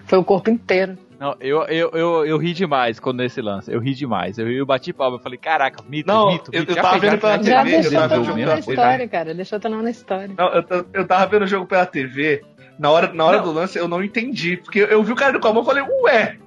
[0.05, 0.97] Foi, o corpo inteiro.
[1.19, 3.71] Não, eu, eu, eu, eu ri demais quando nesse lance.
[3.71, 4.37] Eu ri demais.
[4.37, 5.15] Eu, eu bati palma.
[5.17, 6.71] Eu falei, caraca, mito, Não, mito, eu- mito.
[6.71, 8.59] eu Já tava pegaram vendo pela na Já TV, TV, eu deixou tava vendo na
[8.59, 9.33] história, cara.
[9.33, 10.31] Deixou mundo na história.
[10.37, 12.43] Não, eu, eu, eu tava vendo o jogo pela TV,
[12.77, 15.47] na hora, na hora do lance eu não entendi, porque eu vi o cara com
[15.47, 16.37] a mão e falei, ué!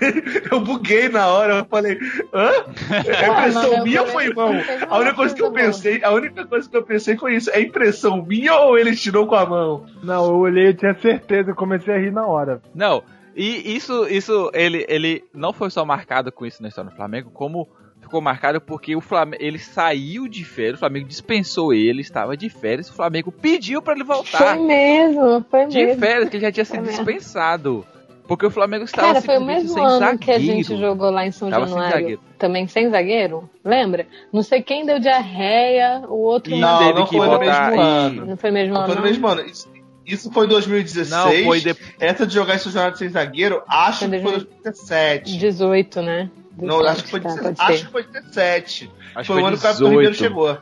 [0.50, 1.98] eu buguei na hora, eu falei,
[2.32, 2.50] hã?
[3.06, 4.52] É Ah, impressão eu minha ou foi mão?
[4.88, 7.60] A única coisa que eu pensei, a única coisa que eu pensei foi isso, é
[7.60, 9.86] impressão minha ou ele tirou com a mão?
[10.02, 12.60] Não, eu olhei e tinha certeza, eu comecei a rir na hora.
[12.74, 13.02] Não,
[13.34, 17.30] e isso, isso ele, ele não foi só marcado com isso na história do Flamengo,
[17.30, 17.68] como
[18.00, 22.48] ficou marcado porque o Flamengo, ele saiu de férias, o Flamengo dispensou ele, estava de
[22.48, 26.00] férias, o Flamengo pediu pra ele voltar Foi mesmo, foi de mesmo.
[26.00, 27.84] férias, que ele já tinha sido dispensado.
[28.26, 30.18] Porque o Flamengo estava Cara, foi o mesmo sem ano zagueiro.
[30.18, 31.96] que a gente jogou lá em São Tava sem Januário.
[32.00, 32.20] zagueiro.
[32.38, 33.48] Também sem zagueiro?
[33.64, 34.06] Lembra?
[34.32, 36.58] Não sei quem deu diarreia, o outro E.
[36.60, 38.26] Não, teve não que foi no mesmo ano.
[38.26, 38.86] Não foi mesmo Não ano?
[38.88, 39.08] foi no não?
[39.08, 39.40] mesmo ano.
[39.42, 39.68] Isso,
[40.04, 41.10] isso foi 2016.
[41.10, 41.94] Não, foi depois.
[42.00, 45.30] Essa de jogar esse jornal sem zagueiro, acho Foi que foi 2017.
[45.30, 45.38] 2017.
[45.38, 46.30] 18, né?
[46.58, 48.90] Não, 17, acho que foi, tá, 17, pode acho que foi 17.
[49.14, 49.90] Acho foi o ano que o Capitão 18.
[49.92, 50.58] Ribeiro chegou.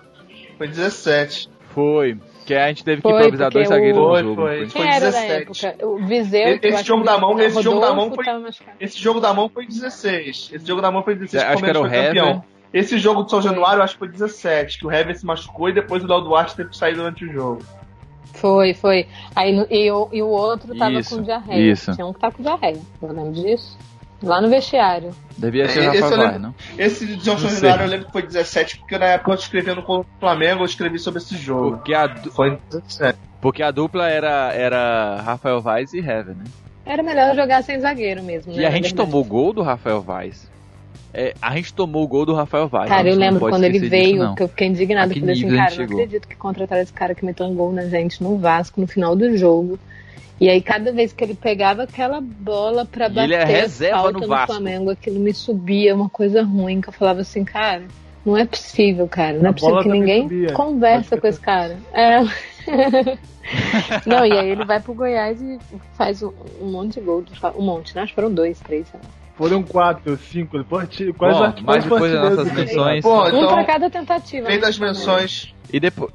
[0.59, 1.51] Foi 17.
[1.75, 2.19] Foi.
[2.45, 4.35] Que a gente teve que Foi, improvisar dois zagueiros o- no Foi, jogo.
[4.43, 4.61] foi.
[4.61, 5.29] não Quem Foi era 17.
[5.29, 5.35] da
[5.69, 5.87] época?
[5.87, 6.59] O Viseu.
[6.63, 8.49] Esse jogo da mão- esse jogo da mão foi- tava.
[8.81, 10.51] Esse jogo da mão foi 16.
[10.53, 12.45] Esse jogo da mão foi 16 Acho que era o foi campeão.
[12.73, 15.69] Esse jogo de São Januário, eu acho que foi 17, que o Hever se machucou
[15.69, 17.63] e depois o Léo Duarte teve que sair durante o jogo.
[18.35, 19.07] Foi, foi.
[19.35, 21.73] Aí, e, o, e o outro tava Isso, com diarreia.
[21.73, 21.95] isso.
[21.95, 22.81] Tinha um que tá com diarreia.
[23.01, 23.79] Eu lembro disso.
[24.25, 25.11] Lá no vestiário.
[25.37, 26.55] Devia ser o Esse lembro- Vai, não?
[26.79, 27.49] Esse de Johnson.
[27.49, 30.67] Ribeiro eu lembro que foi 17, porque na época eu escrevendo com o Flamengo, eu
[30.67, 31.73] escrevi sobre esse jogo.
[31.77, 33.19] Porque a, du- Foi em 17.
[33.41, 36.45] porque a dupla era, era Rafael Vaz e Heaven, né?
[36.87, 38.63] Era melhor jogar sem zagueiro mesmo, né?
[38.63, 38.95] E a gente verdade.
[39.11, 40.53] tomou o gol do Rafael Vaz.
[41.17, 42.89] É, a gente tomou o gol do Rafael Vaz.
[42.89, 44.35] Cara, eu lembro quando ele disso, veio, não.
[44.35, 45.15] que eu fiquei indignado.
[45.15, 45.97] Falei assim, cara, não chegou?
[45.97, 49.15] acredito que contrataram esse cara que meteu um gol na gente no Vasco no final
[49.15, 49.79] do jogo.
[50.41, 54.13] E aí, cada vez que ele pegava aquela bola pra bater ele é reserva falta
[54.15, 54.47] no no, Vasco.
[54.53, 57.85] Flamengo, aquilo me subia, uma coisa ruim, que eu falava assim, cara,
[58.27, 59.39] não é possível, cara.
[59.39, 60.53] Não A é possível que ninguém subia.
[60.53, 61.79] conversa com esse cara.
[61.93, 62.19] É.
[64.07, 65.59] não, e aí ele vai pro Goiás e
[65.97, 67.23] faz um, um monte de gol.
[67.23, 68.03] de fa- Um monte, né?
[68.03, 69.09] Acho que foram dois, três, sei lá.
[69.37, 73.91] Foram quatro, cinco, quase Bom, quase depois das nossas menções- Pô, Um então, pra cada
[73.91, 74.47] tentativa.
[74.47, 74.87] feitas né?
[74.87, 75.55] as menções.
[75.73, 76.13] E depois.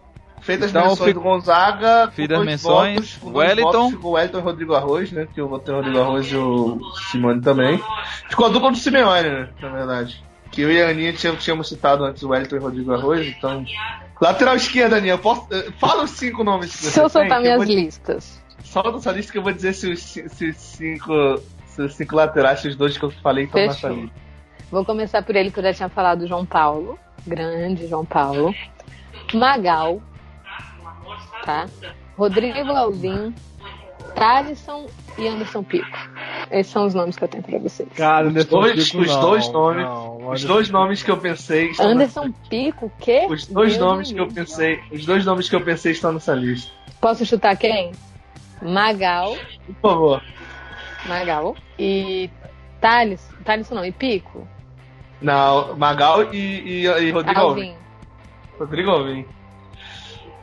[0.50, 3.72] Feitas as Então, menções fi- do Gonzaga, com Fiz as dois menções, votos, Wellington.
[3.72, 5.28] votos, ficou o Wellington e o Rodrigo Arroz, né?
[5.34, 6.80] Que eu votei o Rodrigo Arroz e o
[7.12, 7.80] Simone também.
[8.30, 9.50] Ficou a dupla do Simeone, né?
[9.62, 10.24] Na verdade.
[10.52, 13.28] Que eu e a Aninha tínhamos, tínhamos citado antes o Wellington e o Rodrigo Arroz,
[13.28, 13.64] então.
[14.20, 17.38] Lateral esquerda, Aninha, posso, eh, fala os cinco nomes que você Se eu tem, soltar
[17.38, 18.42] eu minhas vou- listas.
[18.64, 21.14] Solta essa lista que eu vou dizer se os, se os cinco.
[21.68, 24.16] Se os cinco laterais, se os dois que eu falei estão nessa lista.
[24.70, 27.00] Vou começar por ele que eu já tinha falado, João Paulo.
[27.26, 28.54] Grande João Paulo.
[29.34, 30.02] Magal.
[31.46, 31.68] Tá?
[32.18, 33.34] Rodrigo Alvim.
[34.16, 35.98] Thalisson e Anderson Pico.
[36.52, 37.88] Esses são os nomes que eu tenho pra vocês.
[37.96, 41.72] Cara, Anderson dois- Pico, os não, dois nomes- não, Os dois nomes que eu pensei
[41.80, 43.28] Anderson Pico, o quê?
[43.30, 46.12] Os dois Deus nomes me que eu pensei, os dois nomes que eu pensei estão
[46.12, 46.72] nessa lista.
[47.00, 47.92] Posso chutar quem?
[48.62, 49.38] Magal.
[49.68, 50.24] Por favor.
[51.08, 51.56] Magal.
[51.78, 52.30] E
[52.82, 53.26] Thales.
[53.46, 54.48] Thalisson não, e Pico.
[55.22, 57.70] Não, Magal e, e, e Rodrigo Alvim.
[57.70, 57.76] Alvim.
[58.60, 59.26] Rodrigo Alvim.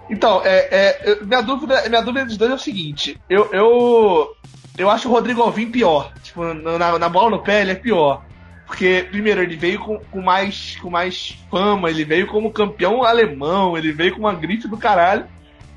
[0.09, 4.37] Então, é, é, minha, dúvida, minha dúvida dos dois é o seguinte: eu, eu,
[4.79, 6.13] eu acho o Rodrigo Alvim pior.
[6.23, 8.23] Tipo, na, na bola no pé, ele é pior.
[8.67, 13.79] Porque, primeiro, ele veio com, com, mais, com mais fama, ele veio como campeão alemão,
[13.79, 15.25] ele veio com uma grife do caralho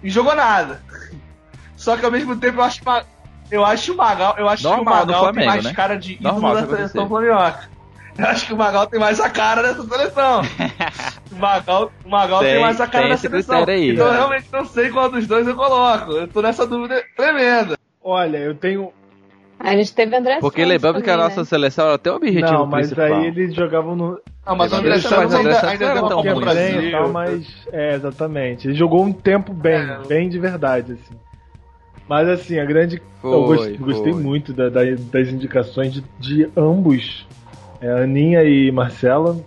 [0.01, 0.81] e jogou nada.
[1.75, 2.81] Só que ao mesmo tempo eu acho,
[3.51, 5.73] eu acho o Magal, eu acho Normal que o Magal tem Flamengo, mais né?
[5.73, 7.68] cara de ídolo Normal da seleção acontecer.
[8.19, 10.41] Eu acho que o Magal tem mais a cara dessa seleção.
[11.31, 13.63] o Magal, o Magal tem, Tem- mais a cara esse seleção.
[13.67, 14.17] aí, então eu né?
[14.17, 16.11] realmente não sei qual dos dois eu coloco.
[16.11, 17.77] Eu tô nessa dúvida tremenda.
[18.03, 18.91] Olha, eu tenho.
[19.59, 21.45] A gente teve André Porque lembrando que a nossa né?
[21.45, 23.19] seleção ela tem um objetivo Não, mas principal.
[23.19, 24.19] aí eles jogavam no.
[24.45, 26.81] Ah, mas o André Santos o ainda, ainda não deu era uma bem Brasil.
[26.81, 27.67] e tal, mas.
[27.73, 28.67] É, exatamente.
[28.67, 29.99] Ele jogou um tempo bem, É.
[30.07, 31.19] bem de verdade, assim.
[32.07, 33.01] Mas assim, a grande.
[33.21, 34.23] Foi, eu gost- gostei foi.
[34.23, 37.27] muito da- da- das indicações de, de ambos.
[37.81, 39.37] É, Aninha e Marcela.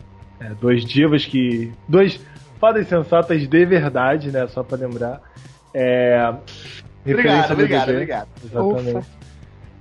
[0.40, 1.72] é, dois divas que.
[1.88, 2.20] Dois
[2.58, 4.46] fadas sensatas de verdade, né?
[4.48, 5.20] Só pra lembrar.
[5.74, 6.32] É,
[7.04, 7.92] Obrigado, obrigado, BBB.
[7.92, 8.28] obrigado.
[8.44, 8.96] Exatamente.
[8.98, 9.06] Ufa.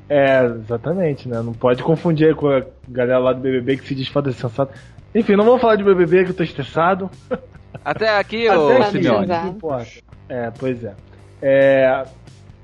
[0.10, 1.42] É, exatamente, né?
[1.42, 4.74] Não pode confundir com a galera lá do BBB que se diz fada sensata.
[5.14, 7.10] Enfim, não vamos falar de BBB que eu tô estressado.
[7.86, 9.28] Até aqui, Até ô aqui, Simeone.
[9.28, 9.88] Não importa.
[10.28, 10.94] É, pois é.
[11.42, 12.04] é.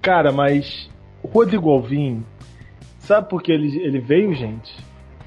[0.02, 0.90] Cara, mas
[1.24, 2.24] o Rodrigo Alvim,
[3.00, 4.74] sabe por que ele, ele veio, gente?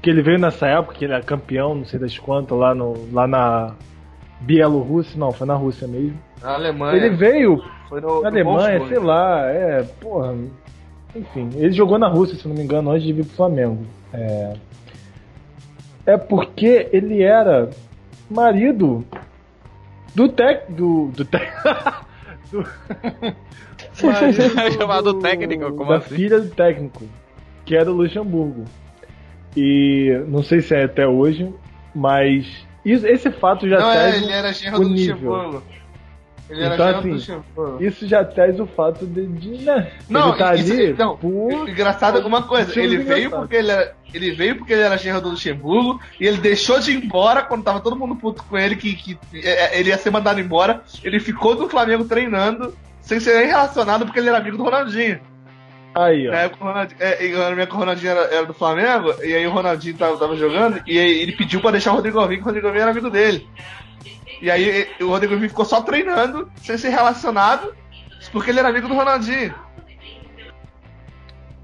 [0.01, 3.07] Porque ele veio nessa época, que ele era campeão, não sei das quantas, lá, no,
[3.13, 3.75] lá na
[4.39, 6.17] Bielorrússia, não, foi na Rússia mesmo.
[6.41, 6.97] Na Alemanha.
[6.97, 8.89] Ele veio foi no, na no Alemanha, Wolfsburg.
[8.89, 10.35] sei lá, é, porra.
[11.15, 13.85] Enfim, ele jogou na Rússia, se não me engano, antes de vir pro Flamengo.
[14.11, 14.53] É,
[16.07, 17.69] é porque ele era
[18.27, 19.05] marido
[20.15, 20.67] do tec.
[20.71, 21.11] do.
[21.15, 21.47] do tec.
[22.51, 22.65] do,
[24.01, 26.15] marido Chamado técnico, como da assim?
[26.15, 27.03] filha do técnico,
[27.65, 28.65] que era o Luxemburgo.
[29.55, 31.53] E não sei se é até hoje,
[31.93, 32.45] mas
[32.85, 34.15] isso- esse fato já Não, é, traz.
[34.15, 35.63] ele um- era genro o do nível.
[36.49, 37.85] Ele era Então, genro assim.
[37.85, 41.69] Isso já traz o fato de, de né, Não, ele tá isso- ali não, por
[41.69, 45.29] engraçado é uma coisa, ele veio porque ele era, ele veio porque ele era do
[45.29, 48.95] Luxemburgo e ele deixou de ir embora quando tava todo mundo puto com ele que,
[48.95, 50.81] que é, é, ele ia ser mandado embora.
[51.03, 55.19] Ele ficou no Flamengo treinando sem ser nem relacionado porque ele era amigo do Ronaldinho.
[55.93, 56.31] Aí, ó.
[56.31, 59.45] Na época, o Ronaldinho, é, na época o Ronaldinho era, era do Flamengo, e aí
[59.45, 62.41] o Ronaldinho tava, tava jogando, e aí ele pediu pra deixar o Rodrigo Alvim, que
[62.41, 63.47] o Rodrigo Alvim era amigo dele.
[64.41, 67.75] E aí o Rodrigo Alvim ficou só treinando, sem ser relacionado,
[68.31, 69.53] porque ele era amigo do Ronaldinho.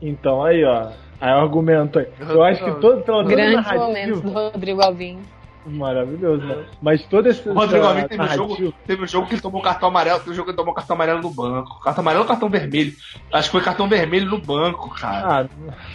[0.01, 0.89] Então, aí, ó.
[1.19, 2.07] Aí o argumento aí.
[2.19, 5.19] Eu acho que todo, pelo menos Grandes momentos do Rodrigo Alvim.
[5.67, 6.65] Maravilhoso, né?
[6.81, 9.61] Mas todo esse O Rodrigo essa teve um, jogo, teve um jogo que ele tomou
[9.61, 11.79] cartão amarelo, teve um jogo que ele tomou cartão amarelo no banco.
[11.81, 12.93] Cartão amarelo ou cartão vermelho?
[13.33, 15.49] Acho que foi cartão vermelho no banco, cara.
[15.59, 15.89] Ah,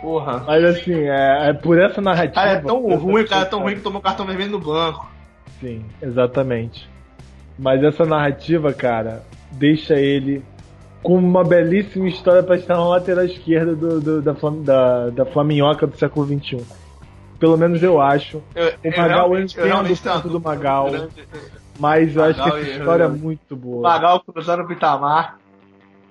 [0.00, 0.44] Porra.
[0.46, 2.34] mas assim, é, é por essa narrativa.
[2.34, 5.08] Cara, é tão essa ruim, cara é tão ruim que tomou cartão vermelho no banco.
[5.60, 6.88] Sim, exatamente.
[7.58, 10.42] Mas essa narrativa, cara, deixa ele
[11.02, 15.86] com uma belíssima história para estar na lateral esquerda do, do- da, da, da Flaminhoca
[15.86, 16.64] do século XXI.
[17.38, 18.42] Pelo menos eu acho.
[18.54, 20.90] Eu, O Magal, eu realmente- entendo o ponto do Magal.
[20.90, 21.12] grande.
[21.78, 23.82] Mas eu acho que Magal essa história é muito boa.
[23.88, 25.38] Magal cruzando o Itamar.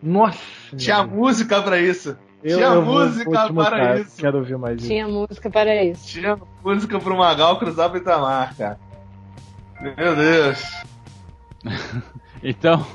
[0.02, 0.40] Nossa!
[0.78, 1.12] Tinha Deus.
[1.12, 2.16] música pra isso.
[2.44, 4.18] eu, tinha eu vou- música vou te para mostrar, isso.
[4.22, 4.88] Quero ouvir mais isso.
[4.88, 6.08] Tinha música para isso.
[6.08, 8.80] Tinha música pro Magal cruzar o Itamar, cara.
[9.82, 10.64] Meu Deus.
[12.44, 12.86] Então,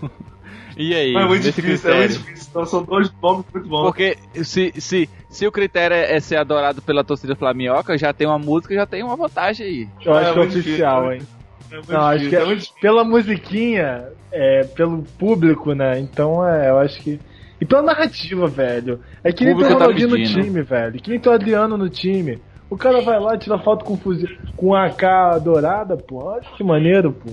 [0.76, 1.14] e aí?
[1.16, 2.00] é muito difícil, é critério?
[2.14, 2.46] muito difícil.
[2.50, 3.82] Então são dois nomes muito bons.
[3.82, 8.26] Porque se, se, se o critério é é ser adorado pela torcida flamioca, já tem
[8.26, 9.88] uma música, já tem uma vantagem aí.
[10.04, 11.22] Eu acho É que é muito oficial, hein?
[11.70, 15.98] É muito Não, acho que é é- pela musiquinha, é, pelo público, né?
[15.98, 17.18] Então é, eu acho que.
[17.60, 19.00] E pela narrativa, velho.
[19.24, 20.42] É que nem ter o tá Ronaldinho no pedindo.
[20.42, 21.00] time, velho.
[21.00, 22.38] Que nem ter o Adriano no time.
[22.68, 26.24] O cara vai lá, tira foto com fuzil, com a AK dourada, pô.
[26.24, 27.30] Olha que maneiro, pô.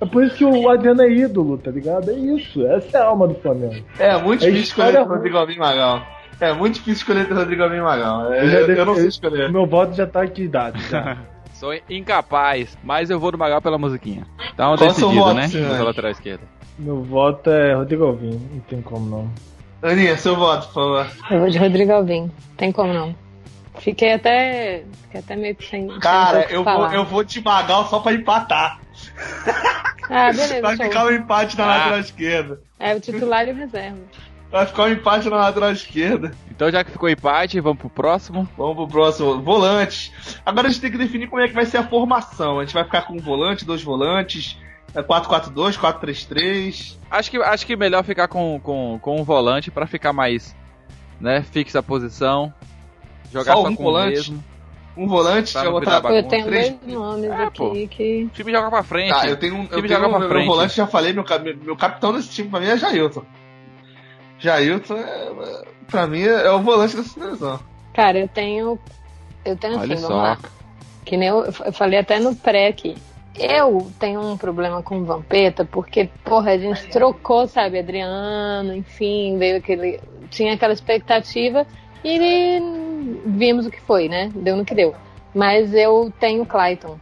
[0.00, 2.10] É por isso que o Adriano é ídolo, tá ligado?
[2.10, 2.64] É isso.
[2.66, 3.84] Essa é a alma do Flamengo.
[3.98, 6.02] É muito É difícil escolher entre Rodrigo Alvim Magal.
[6.40, 8.32] É muito difícil escolher entre Rodrigo Alvim e Magal.
[8.32, 9.50] É, Eu já eu, dei- não sei eu- escolher.
[9.52, 10.78] Meu voto já tá aqui dado.
[10.80, 11.16] Já.
[11.52, 14.26] Sou incapaz, mas eu vou do Magal pela musiquinha.
[14.54, 15.48] Então Qual o seu decidido, voto, né?
[15.48, 16.42] Pela lateral esquerda.
[16.78, 18.40] Meu voto é Rodrigo Alvim.
[18.52, 19.30] Não tem como não.
[19.82, 21.06] Aninha, seu voto, por favor.
[21.30, 22.30] Eu vou de Rodrigo Alvim.
[22.56, 23.14] Tem como não.
[23.78, 24.84] Fiquei até.
[25.02, 25.88] Fiquei até meio que sem.
[25.90, 28.80] sem Cara, que eu vou, eu vou de Magal só pra empatar.
[30.08, 30.62] Ah, beleza.
[30.62, 30.86] Vai show.
[30.86, 31.76] ficar um empate na Ah.
[31.76, 32.60] lateral esquerda.
[32.78, 33.98] É o titular e o reserva.
[34.50, 36.32] Vai ficar um empate na lateral esquerda.
[36.50, 38.48] Então já que ficou empate, vamos pro próximo.
[38.58, 39.40] Vamos pro próximo.
[39.40, 40.10] Volantes.
[40.44, 42.58] Agora a gente tem que definir como é que vai ser a formação.
[42.58, 44.58] A gente vai ficar com um volante, dois volantes,
[44.94, 46.96] é 4-4-2, 4-3-3.
[47.10, 50.54] Acho que, acho que melhor ficar com, com, com um volante pra ficar mais,
[51.20, 52.52] né, fixa a posição.
[53.32, 54.10] Jogar Só só, um com volante?
[54.12, 54.44] o mesmo.
[54.96, 56.20] Um volante, Pra já não botar bagunça.
[56.24, 57.68] Eu tenho três- dois nomes É, pô.
[57.70, 58.24] aqui que.
[58.24, 59.10] O time joga pra frente.
[59.10, 59.60] Tá, eu tenho um.
[59.62, 60.46] O time Eu tenho joga um frente.
[60.46, 61.24] volante, já falei, meu,
[61.62, 63.22] meu capitão desse time pra mim é Jailton.
[64.40, 67.60] Jailton, é, pra mim, é o volante dessa seleção.
[67.92, 68.78] Cara, eu tenho.
[69.44, 70.08] Eu tenho Olha assim, só.
[70.08, 70.38] vamos lá.
[71.04, 72.96] Que nem eu, eu falei até no pré aqui.
[73.38, 79.38] Eu tenho um problema com o Vampeta, porque, porra, a gente trocou, sabe, Adriano, enfim,
[79.38, 80.00] veio aquele.
[80.30, 81.66] Tinha aquela expectativa
[82.04, 82.60] e
[83.26, 84.30] vimos o que foi, né?
[84.34, 84.94] Deu no que deu.
[85.34, 86.98] Mas eu tenho Clayton.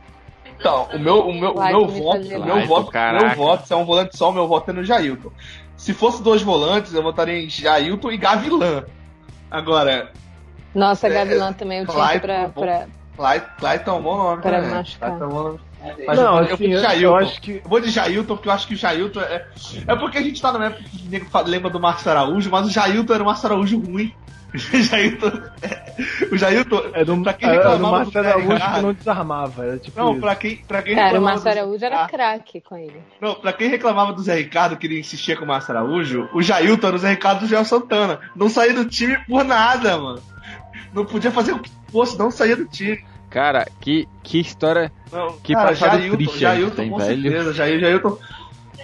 [0.58, 3.26] Então, o meu, o meu, o meu me voto, o meu voto, caraca.
[3.26, 5.30] meu voto, se é um volante só, o meu voto é no Jailton.
[5.78, 8.84] Se fosse dois volantes, eu votaria em Jailton e Gavilã.
[9.50, 10.12] Agora,
[10.74, 12.86] Nossa, É, Gavilã também eu tinha pra, pra,
[13.16, 14.74] Cly- Clayton é um bom nome Pra também.
[14.74, 15.08] machucar.
[15.10, 15.60] Clayton é um bom nome.
[16.06, 17.04] Mas não, eu, assim, vou de eu, Jailton.
[17.06, 17.50] eu acho que.
[17.64, 19.46] Eu vou de Jailton, porque eu acho que o Jailton é.
[19.86, 22.50] É porque a gente tá numa época que o nego fala- lembra do Márcio Araújo,
[22.50, 24.12] mas o Jailton era um Márcio Araújo ruim.
[24.72, 25.32] O Jailton.
[26.32, 26.82] O Jailton.
[26.94, 29.64] É do, pra quem é do reclamava do Marcelo Araújo que não desarmava.
[29.64, 30.20] Era tipo Não, isso.
[30.20, 33.02] pra quem, pra quem Cara, o reclamava Márcio Araújo era Ah, craque com ele.
[33.20, 36.40] Não, pra quem reclamava do Zé Ricardo, que ele insistia com o Márcio Araújo, o
[36.42, 38.20] Jailton era o Zé Ricardo do Joel Santana.
[38.34, 40.22] Não saía do time por nada, mano.
[40.94, 43.04] Não podia fazer o que fosse, não saía do time.
[43.28, 44.90] Cara, que, que história.
[45.12, 47.22] Não, Que cara, passado Jailton, triste Jailton, tem, com velho.
[47.22, 47.52] certeza.
[47.52, 48.18] Jair, Jailton,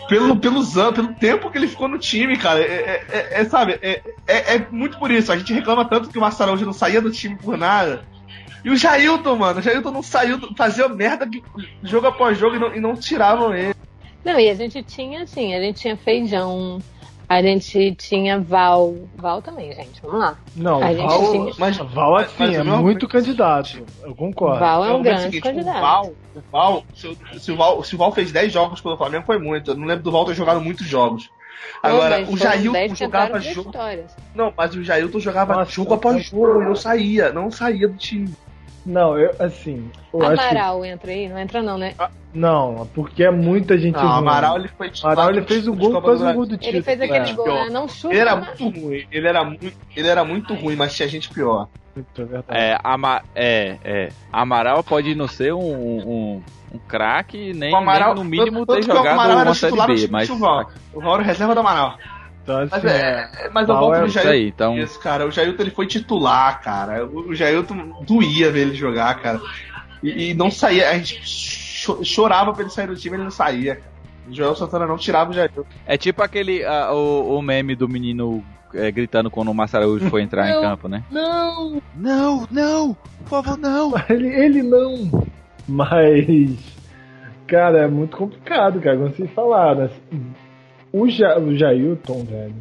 [0.08, 3.44] pelo, pelos anos, pelo tempo que ele ficou no time, cara, é, é- é- é,
[3.44, 5.32] sabe, é, é, é muito por isso.
[5.32, 8.04] A gente reclama tanto que o Araújo não saía do time por nada.
[8.64, 11.42] E o Jailton, mano, o Jailton não saiu, fazia merda que,
[11.82, 13.74] jogo após jogo e não, e não tiravam ele.
[14.24, 16.78] Não, e a gente tinha, assim, a gente tinha Feijão,
[17.28, 18.94] a gente tinha Val.
[19.16, 20.38] Val também, gente, vamos lá.
[20.56, 23.84] Não, A gente Val, tinha- Mas, Val assim, mas é muito candidato.
[24.02, 24.60] Eu concordo.
[24.60, 25.76] Val é um o grande seguinte, candidato.
[25.76, 28.80] O Val, o Val, se, o- se o Val, se o Val fez 10 jogos
[28.80, 29.70] pelo Flamengo, foi muito.
[29.72, 31.30] Eu não lembro do Val ter jogado muitos jogos.
[31.82, 33.72] Agora, Mas o Jailton 10 que jogava jogo.
[34.34, 37.96] Não, mas o Jailton jogava Nossa, jogo após jogo e não saía, não saía do
[37.96, 38.34] time.
[38.84, 40.48] Não, eu, assim, eu acho que...
[40.48, 41.28] Amaral entra aí?
[41.28, 41.94] Não entra não, né?
[42.34, 44.10] Não, porque é muita gente Não, ruim.
[44.10, 46.56] o Amaral ele foi titular Amaral, ele fez o gol, quase do o gol do
[46.58, 46.76] título.
[46.76, 47.32] Ele fez aquele é.
[47.32, 47.64] gol, pior.
[47.64, 47.70] né?
[47.70, 51.08] Não chuta, Ele era muito ruim, ele era muito, ele era muito ruim, mas tinha
[51.08, 51.68] gente pior.
[51.94, 52.72] Muito, é.
[52.72, 54.08] É, ama, é, é.
[54.32, 56.42] Amaral pode não ser um, um,
[56.74, 59.54] um craque, nem, Amaral, nem no mínimo tanto ter que o jogado Amaral era uma
[59.54, 60.28] Série B, time mas.
[60.28, 61.96] O Val era reserva do Amaral.
[62.44, 64.30] Então, assim, Mas, é, é, mas eu volto é no Isso Jailton.
[64.32, 64.78] aí, então.
[64.78, 65.26] Isso, cara.
[65.26, 67.04] O Jailton ele foi titular, cara.
[67.06, 69.40] O Jailton doía ver ele jogar, cara.
[70.02, 70.90] E, e não saía.
[70.90, 73.80] A gente cho- chorava pra ele sair do time, ele não saía.
[74.28, 75.64] O Joel Santana não tirava o Jailton.
[75.86, 76.62] É tipo aquele.
[76.92, 80.86] o, o meme do menino é, gritando quando o Márcio Araújo foi entrar em campo,
[80.88, 81.02] né?
[81.10, 81.82] Não!
[81.96, 82.94] Não, não!
[83.20, 83.92] Por favor, não!
[84.10, 85.24] Ele, ele não.
[85.66, 86.58] Mas,
[87.46, 89.84] cara, é muito complicado, cara, como vocês falaram.
[89.84, 90.34] assim.
[90.94, 92.54] O, ja, o Jailton, velho,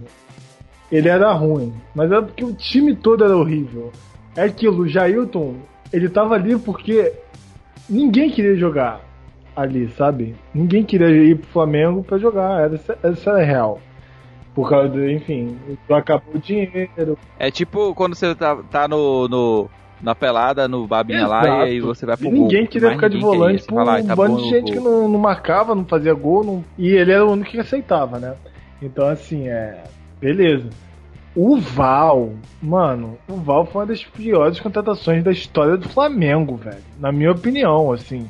[0.91, 3.91] ele era ruim, mas era porque o time todo era horrível.
[4.35, 5.53] É aquilo, o Jailton,
[5.93, 7.13] ele tava ali porque
[7.87, 9.01] ninguém queria jogar
[9.55, 10.35] ali, sabe?
[10.51, 13.79] Ninguém queria ir pro Flamengo pra jogar, essa, essa era a real.
[14.55, 15.55] Por causa do, enfim,
[15.87, 17.15] acabou o dinheiro.
[17.37, 19.69] É tipo quando você tá, tá no, no,
[20.03, 21.59] na pelada, no babinha lá, Exato.
[21.61, 23.95] e aí você vai pro E ninguém gol, queria ficar de ninguém volante por fala,
[23.97, 26.65] "Ah, um tá bando de gente que gol." não, não marcava, não fazia gol, não-
[26.77, 28.33] e ele era o único que aceitava, né?
[28.81, 29.81] Então, assim, é.
[30.19, 30.69] Beleza.
[31.35, 36.83] O Val, mano, o Val foi uma das piores contratações da história do Flamengo, velho.
[36.99, 38.29] Na minha opinião, assim.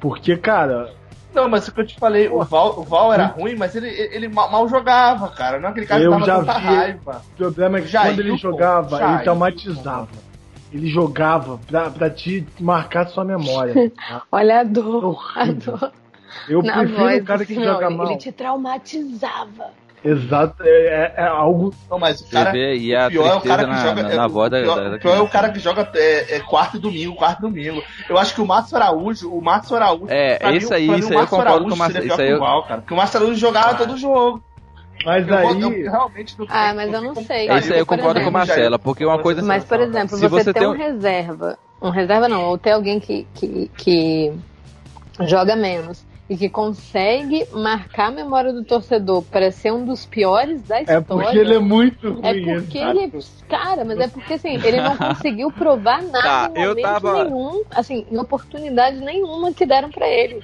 [0.00, 0.88] Porque, cara,
[1.34, 3.88] Não, mas o que eu te falei, o Val, o Val era ruim, mas ele,
[3.88, 5.58] ele mal, mal jogava, cara.
[5.58, 7.22] Não é aquele cara que Eu dava já tanta vi- raiva.
[7.32, 10.08] o problema é que Jair, quando ele pô, jogava, Jair, ele traumatizava.
[10.72, 13.90] Ele jogava pra, pra te marcar sua memória.
[13.94, 14.22] tá?
[14.32, 15.92] Olha a dor, a dor
[16.48, 18.06] Eu na prefiro voz o cara que joga mal.
[18.06, 19.82] Ele te traumatizava.
[20.04, 21.72] Exato, é, é- é algo.
[21.88, 22.50] Não, mas o cara.
[22.50, 24.02] vê o pior é o cara que na, joga.
[24.02, 26.36] na, é, na o voz da, pior, da, pior é o cara que joga é,
[26.36, 27.80] é quarto e domingo, quarto e domingo.
[28.08, 30.06] Eu acho que o Márcio Araújo, o Márcio Araújo.
[30.08, 32.24] É, isso aí, isso o aí eu concordo Araújo com o Márcio- seria isso pior
[32.24, 32.80] aí que eu- o Val, cara.
[32.80, 34.42] Porque o Márcio Araújo jogava todo jogo.
[35.04, 35.60] Mas Eu, aí.
[35.82, 37.48] eu realmente não Ah, mas eu não sei.
[37.50, 39.42] Isso aí eu concordo com exemplo, a Marcela, porque uma coisa.
[39.42, 42.72] Mas, por exemplo, Se você, você tem um um- reserva, um reserva não, ou tem
[42.72, 44.32] alguém que, que, que
[45.20, 50.62] joga menos e que consegue marcar a memória do torcedor para ser um dos piores
[50.62, 50.98] da história.
[50.98, 52.20] É porque ele é muito ruim.
[52.22, 52.98] É porque exato.
[52.98, 53.12] ele.
[53.48, 57.24] Cara, mas é porque assim, ele não conseguiu provar nada Tá, em eu momento tava-
[57.24, 60.42] nenhum, assim, em oportunidade nenhuma que deram pra ele.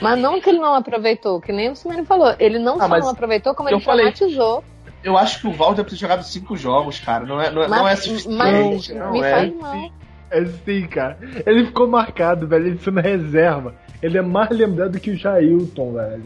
[0.00, 2.34] Mas não que ele não aproveitou, que nem o Simone falou.
[2.38, 4.12] Ele não Ah, só mas não aproveitou, como ele falei.
[4.12, 4.64] traumatizou.
[5.02, 7.24] Eu acho que o Val deve ter jogado cinco jogos, cara.
[7.26, 8.36] Não é, não é, não é Mas, suficiente.
[8.36, 9.30] mas não me é.
[9.30, 9.90] faz mal.
[10.30, 11.18] É sim, cara.
[11.46, 12.66] Ele ficou marcado, velho.
[12.68, 13.74] Ele sendo reserva.
[14.02, 16.22] Ele é mais lembrado que o Jailton, velho.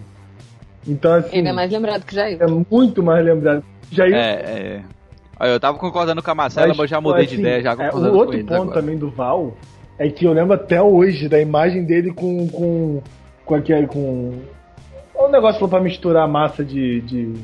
[0.86, 1.36] Então, assim.
[1.36, 2.40] Ele é mais lembrado que Jair.
[2.40, 3.62] é muito mais lembrado.
[3.90, 4.16] Jailton.
[4.16, 4.82] É, é.
[5.40, 7.72] Olha, eu tava concordando com a Marcela, mas eu já mudei de assim, ideia, já
[7.72, 8.70] é, O outro ponto agora.
[8.80, 9.54] também do Val
[9.98, 12.48] é que eu lembro até hoje da imagem dele com.
[12.48, 13.02] com.
[13.48, 13.86] Com aquele.
[13.86, 14.38] com.
[15.18, 17.00] Um negócio lá pra misturar massa de.
[17.00, 17.34] de.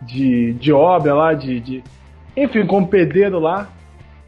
[0.00, 1.84] de, de obra lá, de, de.
[2.34, 3.68] Enfim, com o pedreiro lá,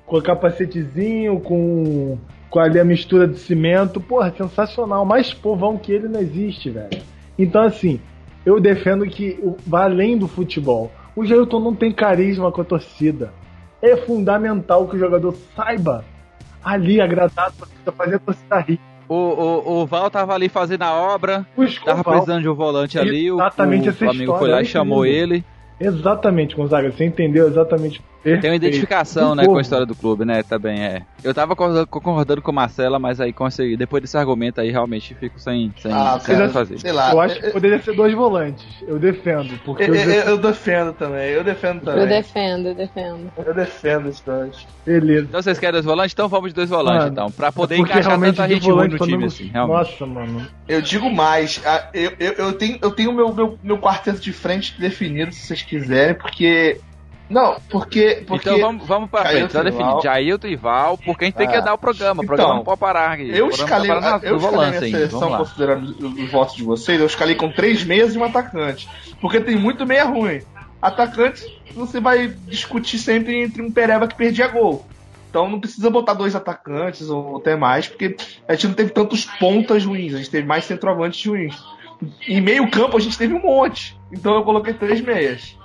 [0.04, 2.18] com capacetezinho, com.
[2.50, 4.00] com ali a mistura de cimento.
[4.00, 5.06] Porra, sensacional.
[5.06, 7.00] Mais povão que ele não existe, velho.
[7.38, 8.00] Então, assim,
[8.44, 10.90] eu defendo que vai além do futebol.
[11.16, 13.32] O Jailton não tem carisma com a torcida.
[13.80, 16.04] É fundamental que o jogador saiba
[16.62, 18.80] ali agradar a torcida, fazer a torcida rir.
[19.08, 22.98] O, o, o Val tava ali fazendo a obra, O tava precisando de um volante
[22.98, 25.44] ali, o, Exatamente o história, foi lá é e chamou ele.
[25.78, 28.02] Exatamente, Gonzaga, você entendeu exatamente.
[28.24, 28.64] Tem uma perfeito.
[28.64, 31.02] identificação, Do né, com a história do clube, né, também é.
[31.22, 35.14] Eu tava concordando, concordando com a Marcela, mas aí consegui, depois desse argumento aí, realmente
[35.14, 36.78] fico sem, sem, Ah, sem cara, fazer.
[36.78, 37.12] sei lá.
[37.12, 38.64] Eu acho que poderia ser dois volantes.
[38.86, 42.08] Eu defendo, porque Eu, eu, eu- eu defendo também, eu defendo Eu também.
[42.08, 43.32] defendo, eu defendo.
[43.36, 44.66] Eu defendo os dois.
[44.86, 45.26] beleza.
[45.28, 46.12] Então vocês querem dois volantes?
[46.14, 47.30] Então vamos de dois volantes, Mano, então.
[47.30, 49.76] Pra poder Porque encaixar realmente tanta gente ruim volante no time, assim, realmente.
[49.76, 50.46] Nossa, mano.
[50.66, 51.60] Eu digo mais,
[51.92, 55.62] eu, eu, eu tenho, eu tenho meu, meu, meu quarteto de frente definido, se vocês
[55.62, 56.80] quiserem, porque.
[57.28, 58.22] Não, porque.
[58.26, 59.52] porque Então vamos, vamos pra frente,
[60.02, 60.56] Jailton só e.
[60.56, 60.98] Val.
[61.00, 61.60] E porque a gente tem que Ah.
[61.60, 62.22] dar o programa.
[62.22, 63.30] O programa Então, não pode parar aqui.
[63.30, 67.00] Eu programa escalei, tá parando eu escalei minha seleção considerando os, os votos de vocês,
[67.00, 68.88] eu escalei com três meias e um atacante.
[69.20, 70.40] Porque tem muito meia ruim.
[70.82, 71.42] Atacante,
[71.74, 74.84] você vai discutir sempre entre um Pereba que perdia gol.
[75.30, 79.24] Então não precisa botar dois atacantes ou até mais, porque a gente não teve tantos
[79.24, 81.56] pontas ruins, a gente teve mais centroavantes ruins.
[82.28, 83.98] Em meio campo a gente teve um monte.
[84.12, 85.56] Então eu coloquei três meias.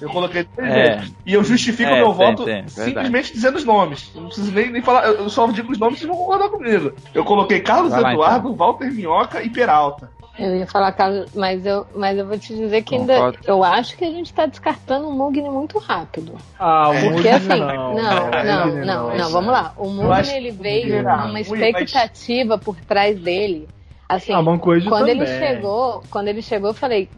[0.00, 0.74] Eu coloquei três É.
[0.74, 1.12] meias.
[1.24, 2.70] E eu justifico É, meu tem, voto tem, verdade.
[2.72, 4.10] simplesmente dizendo os nomes.
[4.14, 6.48] Eu não preciso nem, nem falar, eu só digo os nomes e vocês vão concordar
[6.48, 6.92] comigo.
[7.12, 8.56] Eu coloquei Carlos lá, Eduardo, então.
[8.56, 10.10] Walter Minhoca e Peralta.
[10.36, 13.14] Eu ia falar, Carlos, mas eu, mas eu vou te dizer que ainda.
[13.14, 13.38] Concordo.
[13.46, 16.34] Eu acho que a gente tá descartando o Mugni muito rápido.
[16.58, 17.00] Ah, o É.
[17.02, 17.94] Porque Mugni assim, não.
[17.94, 19.72] não, é, não, Mugni não, não, vamos lá.
[19.76, 23.68] O Mugni ele veio uma expectativa por trás dele.
[24.14, 25.22] Assim, Ah, Mancoejo quando também.
[25.22, 27.08] ele chegou, quando ele chegou, eu falei,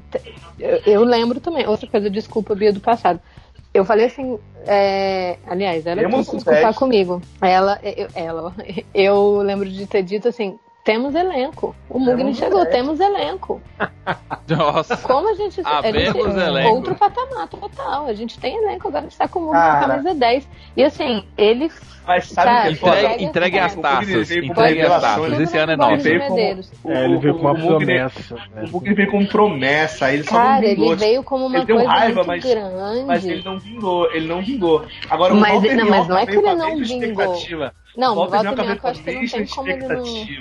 [0.58, 3.20] eu, eu lembro também, outra coisa, desculpa, Bia do passado.
[3.72, 7.20] Eu falei assim, é, aliás, ela Temos desculpar comigo.
[7.42, 8.54] Ela, eu, ela,
[8.94, 11.74] eu lembro de ter dito assim, temos elenco.
[11.90, 12.72] O Mugni chegou, elenco.
[12.72, 13.60] temos elenco.
[14.48, 14.96] Nossa.
[14.98, 15.60] Como a gente.
[15.64, 16.02] a Havemos
[16.34, 16.74] gente elenco.
[16.76, 18.06] outro patamar total.
[18.06, 20.48] A gente tem elenco, agora a gente tá com o Mugni com camisa 10.
[20.76, 21.70] E assim, ele.
[22.06, 23.00] Mas sabe o que é foda?
[23.00, 24.06] Entregue, entregue as O taças.
[24.30, 25.40] com Entregue as taças.
[25.40, 25.90] Esse ano é nosso.
[25.90, 26.72] o Ele veio como- Medeiros.
[26.86, 28.34] É, ele veio com uma O Mugni- promessa.
[28.34, 28.68] O né?
[28.70, 30.86] Mugni veio com promessa, ele só Cara, não vingou.
[30.86, 33.04] ele veio como uma Ele coisa raiva, muito mas- grande.
[33.04, 34.84] Mas ele não vingou, ele não vingou.
[35.10, 36.82] Agora o Mas- não, mas não é que ele com a não vingou.
[36.84, 37.74] expectativa.
[37.96, 40.36] Não, o Walter Minhoca veio com a mesma tem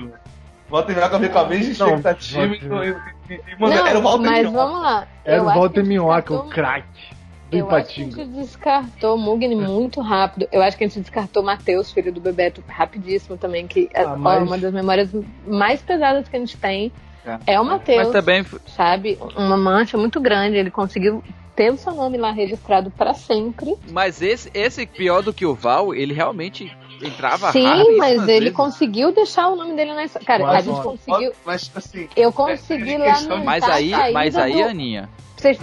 [0.69, 0.79] não.
[0.79, 0.89] expectativa.
[0.89, 2.55] Walter Minhoca veio com a mesma Não, expectativa.
[2.55, 4.57] Então, e- e- mano, Não, era o Walter mas Minhoca.
[4.57, 5.07] vamos lá.
[5.23, 7.15] Era o a Walter Minhoca, descartou- o craque
[7.51, 10.47] do Eu acho que a gente descartou o Mugni muito rápido.
[10.51, 13.67] Eu acho que a gente descartou o Matheus, filho do Bebeto, rapidíssimo também.
[13.67, 15.09] Que é Ah, mas- uma das memórias
[15.47, 16.91] mais pesadas que a gente tem
[17.25, 17.53] É.
[17.53, 18.05] é o Matheus.
[18.05, 19.17] Mas também sabe?
[19.37, 20.57] Uma mancha muito grande.
[20.57, 21.23] Ele conseguiu
[21.55, 23.75] ter o seu nome lá registrado pra sempre.
[23.91, 26.75] Mas esse, esse pior do que o Val, ele realmente
[27.07, 28.53] entrava Sim, mas ele vezes.
[28.55, 30.25] conseguiu deixar o nome dele na história.
[30.27, 31.31] Cara, a Mas, gente ó, conseguiu.
[31.45, 33.39] Mas, assim, Eu consegui é lá questão no.
[33.41, 35.09] de- Mas aí, mas aí, do- Aninha,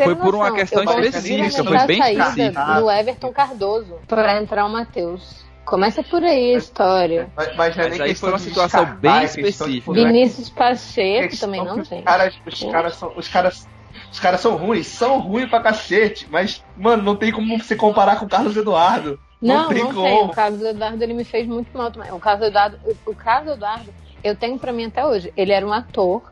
[0.05, 2.80] Foi por uma questão consegui específica, foi bem a saída específica.
[2.80, 5.43] do Everton Cardoso pra entrar o Matheus.
[5.64, 7.30] Começa por aí a história.
[7.36, 9.93] Mas, mas é Mas nem aí foi uma situação descartar, bem é específica.
[9.93, 11.99] Vinícius Pacheco questão também não tem.
[12.01, 13.12] Os caras, os caras são.
[13.16, 13.68] Os caras.
[14.11, 18.16] Os caras são ruins, são ruins pra cacete, mas, mano, não tem como você comparar
[18.18, 19.18] com o Carlos Eduardo.
[19.43, 20.24] Não, não tem.
[20.24, 22.12] O Carlos Eduardo ele me fez muito mal também.
[22.12, 25.32] O Carlos Eduardo, o Carlos Eduardo, eu tenho pra mim até hoje.
[25.36, 26.22] Ele era um ator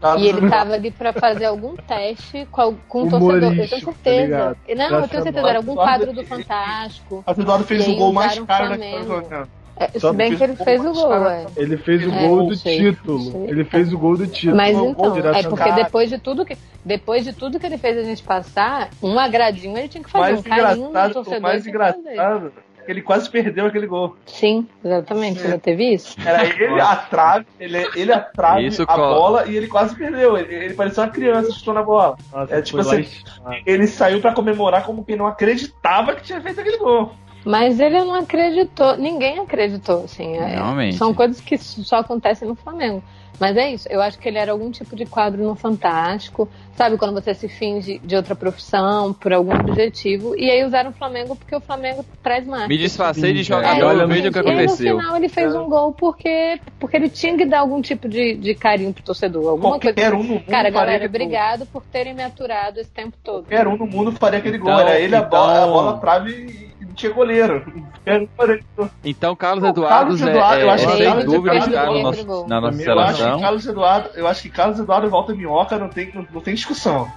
[0.00, 3.52] Carlos e ele tava ali pra fazer algum teste com, com um torcedor.
[3.52, 4.22] Eu tenho tá certeza.
[4.22, 4.56] ligado?
[4.76, 5.48] não, eu tenho certeza.
[5.48, 7.22] Era algum quadro do Fantástico.
[7.24, 9.46] Carlos Eduardo fez o gol mais o caro da
[9.80, 11.46] É, Só se bem que ele fez o gol é.
[11.56, 13.46] Ele fez o É, gol do título.
[13.48, 14.56] Ele fez o gol do título.
[14.56, 16.54] Mas então, é na porque depois de tudo que
[16.84, 20.32] depois de tudo que ele fez a gente passar, um agradinho ele tinha que fazer,
[20.34, 21.38] mais um carinho no torcedor.
[21.38, 24.16] o mais engraçado é que ele quase perdeu aquele gol.
[24.26, 25.40] Sim, exatamente.
[25.40, 26.14] Você já teve isso?
[26.26, 29.14] Era ele a trave, ele, ele a trave, Isso, a cola.
[29.14, 30.36] bola e ele quase perdeu.
[30.36, 32.16] Ele, ele parecia uma criança chutando a bola.
[32.32, 33.06] Nossa, É tipo assim,
[33.44, 37.12] lá- Ele saiu pra comemorar como quem não acreditava que tinha feito aquele gol.
[37.44, 40.36] Mas ele não acreditou, ninguém acreditou, assim.
[40.36, 40.96] é- Realmente.
[40.96, 43.02] são coisas que só acontecem no Flamengo.
[43.38, 46.98] Mas é isso, eu acho que ele era algum tipo de quadro no Fantástico, sabe?
[46.98, 50.36] Quando você se finge de outra profissão, por algum objetivo.
[50.36, 52.68] E aí usaram o Flamengo porque o Flamengo traz marketing.
[52.68, 54.94] me disfarcei de jogador, é, vejo o que E aí, aconteceu.
[54.94, 58.34] no final ele fez um gol porque, porque ele tinha que dar algum tipo de,
[58.34, 59.48] de carinho pro torcedor.
[59.48, 60.14] Alguma Qualquer coisa.
[60.16, 63.44] um no mundo Cara, faria galera, obrigado por terem me aturado esse tempo todo.
[63.44, 64.70] Qualquer um no mundo faria aquele gol.
[64.70, 67.64] Então- Era ele, a, bola, a então- bola, trave e tinha goleiro.
[68.76, 68.90] Gol.
[69.04, 71.86] Então, Carlos Eduardo Carlos é, Eduardo, eu é, acho que sem Carlos dúvida Eduardo está
[71.86, 73.40] no nosso, na nossa Eu acho, que seleção.
[73.40, 76.54] Carlos Eduardo, eu acho que Carlos Eduardo e Walter Minhoca não tem, não, não tem
[76.54, 77.10] discussão.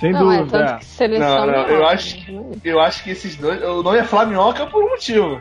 [0.00, 0.58] Sem Não, é dúvida.
[0.66, 1.46] tanto que seleção.
[1.46, 1.86] Não, não, eu né?
[1.86, 2.18] acho-
[2.64, 3.62] Eu acho que esses dois.
[3.62, 5.40] O nome é Flaminhoca por um motivo.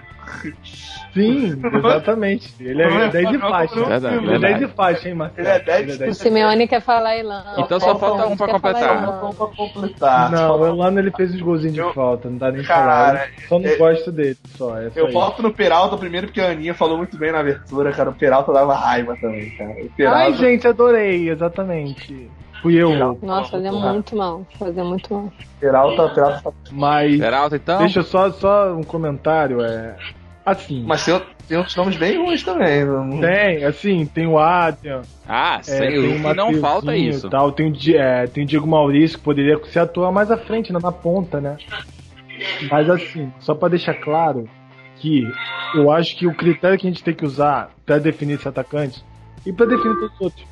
[1.14, 2.54] Sim, exatamente.
[2.60, 3.76] Ele é 10 de faixa.
[3.76, 4.60] Ele é 10 verdade.
[4.60, 5.48] de faixa, hein, Marcelo?
[5.48, 7.44] Ele é 10 Ele O Simeone quer falar Elan.
[7.58, 9.04] Então só falta um pra completar.
[9.04, 10.32] Só pra completar.
[10.32, 13.28] Não, o Elano ele fez os golzinhos de falta, não dá nem falar.
[13.42, 14.78] Eu Só não é- gosto dele, só.
[14.80, 15.14] É só Eu isso.
[15.14, 18.10] voto no Peralta primeiro porque a Aninha falou muito bem na abertura, cara.
[18.10, 19.76] O Peralta dava raiva também, cara.
[20.16, 22.30] Ai, gente, adorei, exatamente.
[22.62, 23.18] Fui eu.
[23.22, 24.46] Nossa, fazia muito mal.
[24.60, 25.34] Fazia muito mal.
[25.60, 27.80] Peralta, Peralta tá- Mas Peralta, então?
[27.80, 29.62] deixa eu só, só um comentário.
[29.62, 29.96] É,
[30.46, 32.86] assim, Mas tem, tem outros nomes bem ruins também.
[32.86, 37.30] não- tem, assim, tem o Adrian, Ah, é, tem o não falta isso.
[37.30, 40.72] Tal, tem, o, é, tem o Diego Maurício, que poderia se atuar mais à frente,
[40.72, 41.58] né, na ponta, né?
[42.70, 44.48] Mas assim, só pra deixar claro
[44.98, 45.28] que
[45.76, 49.04] eu acho que o critério que a gente tem que usar pra definir esse atacante
[49.46, 50.46] e pra definir todos os outros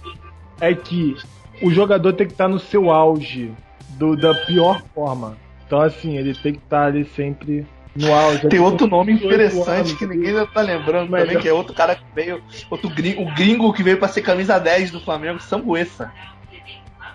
[0.61, 1.15] é que
[1.61, 3.51] o jogador tem que estar no seu auge
[3.97, 5.37] do, da pior forma.
[5.65, 8.47] Então, assim, ele tem que estar ali sempre no auge.
[8.47, 11.27] Tem outro nome 18 interessante que ninguém já tá lembrando Melhor.
[11.27, 12.41] também, que é outro cara que veio,
[12.71, 16.11] outro gringo, o gringo que veio pra ser camisa 10 do Flamengo, Sambuesa.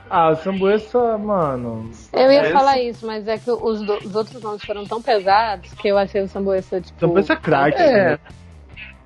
[0.09, 1.91] Ah, o Sambuesa, mano.
[2.13, 5.01] Eu ia Esse- falar isso, mas é que os, do- os outros nomes foram tão
[5.03, 7.01] pesados que eu achei o Samboesa, tipo...
[7.01, 7.81] Sambuesa é craque.
[7.83, 8.11] É.
[8.11, 8.19] né?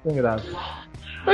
[0.05, 0.45] Sem graça.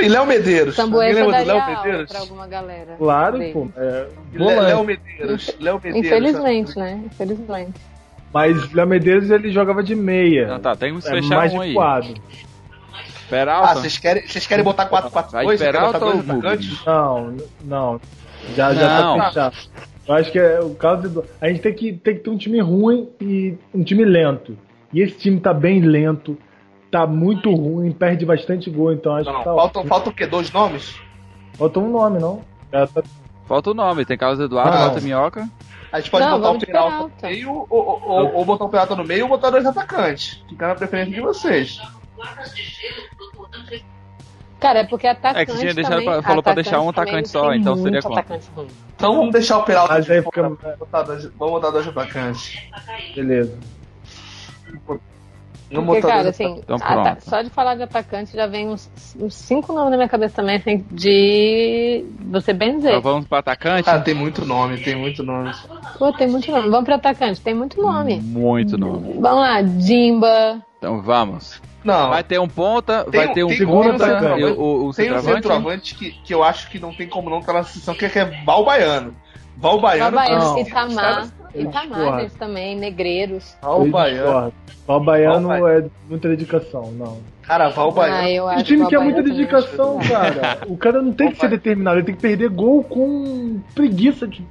[0.00, 0.74] E Léo Medeiros.
[0.74, 2.10] Samboesa lembra do daria Léo Medeiros?
[2.10, 2.94] pra alguma galera.
[2.98, 3.52] Claro, dele.
[3.52, 3.68] pô.
[3.76, 4.06] É.
[4.32, 5.56] Léo Medeiros.
[5.60, 6.06] Léo Medeiros.
[6.06, 7.00] Infelizmente, né?
[7.06, 7.80] Infelizmente.
[8.32, 10.48] Mas Léo Medeiros ele jogava de meia.
[10.48, 11.76] Não, tá, tem que é fechar mais um aí.
[11.78, 12.00] Ah,
[13.30, 13.74] Peralta?
[13.76, 15.30] vocês querem, vocês querem botar 4-4-2?
[15.30, 16.84] Vai Vocês querem Peralta botar ou atacantes?
[16.84, 18.00] Não, não.
[18.54, 19.18] Já, já Não.
[19.18, 19.56] tá fechado.
[20.06, 21.24] Eu acho que é o caso do.
[21.40, 24.56] A gente tem que, tem que ter um time ruim e um time lento.
[24.92, 26.38] E esse time tá bem lento,
[26.94, 29.52] tá muito ruim, perde bastante gol, então acho Não, que tá.
[29.52, 30.28] faltam, faltam o quê?
[30.28, 30.94] Dois nomes?
[31.54, 32.40] Falta um nome, não?
[32.72, 33.02] Já tá-
[33.46, 34.78] Falta o nome, tem Carlos Eduardo, Não.
[34.86, 35.48] Walter Minhoca.
[35.90, 38.68] A gente pode Não, botar o Peralta no meio ou, ou, ou- ou botar o
[38.68, 40.40] Peralta no meio ou botar dois atacantes.
[40.48, 41.80] Fica na preferência de vocês.
[44.60, 47.28] Cara, é porque atacante É que tinha deixado também, pra- falou pra deixar um atacante
[47.28, 48.38] só, então seria ruim.
[48.94, 52.56] Então vamos deixar o Peralta Mas aí fica- Vamos botar dois, vamos botar dois atacantes.
[53.16, 53.58] Beleza.
[55.70, 57.20] Vamos Porque, cara, assim, Então ata- pronto.
[57.22, 58.88] só de falar de atacante já vem uns,
[59.18, 62.90] uns cinco nomes na minha cabeça também, assim, de você bem dizer.
[62.90, 63.88] Então vamos pro atacante?
[63.88, 65.50] Ah, tem muito nome, tem muito nome.
[65.98, 66.68] Pô, tem muito nome.
[66.68, 68.20] Vamos pro atacante, tem muito nome.
[68.20, 69.14] Muito nome.
[69.20, 70.62] Vamos lá, Dimba.
[70.78, 71.60] Então vamos.
[71.82, 74.40] Não, Vai ter um ponta, Tem vai um- ter um tem segundo ponta, atacante.
[74.40, 75.94] e o, o, o tem um centroavante.
[75.94, 78.18] que, que eu acho que não tem como não estar na sessão, que é, que
[78.18, 79.14] é Val Baiano.
[79.56, 80.16] Val Baiano.
[80.16, 80.58] Babaiano, não.
[80.58, 80.88] Itamar.
[81.20, 81.28] Eu Itamar,
[81.62, 82.20] discordo.
[82.20, 83.56] gente, também, Negreiros.
[83.62, 84.52] Val Baiano.
[84.86, 87.18] O Baiano Val é muita dedicação, não.
[87.42, 88.28] Cara, Val Ah, Baiano.
[88.28, 90.58] eu O time que é muita dedicação, cara.
[90.68, 94.44] O cara não tem que ser determinado, ele tem que perder gol com preguiça de.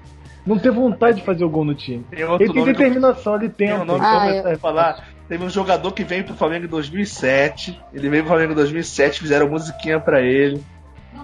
[0.46, 2.06] não ter vontade de fazer o gol no time.
[2.10, 5.14] Tem Ele tem nome que determinação, ele Tem um nome que Ah, eu falar.
[5.28, 7.80] Teve um jogador que veio pro Flamengo em 2007.
[7.94, 10.62] Ele veio pro Flamengo em 2007, fizeram musiquinha pra ele.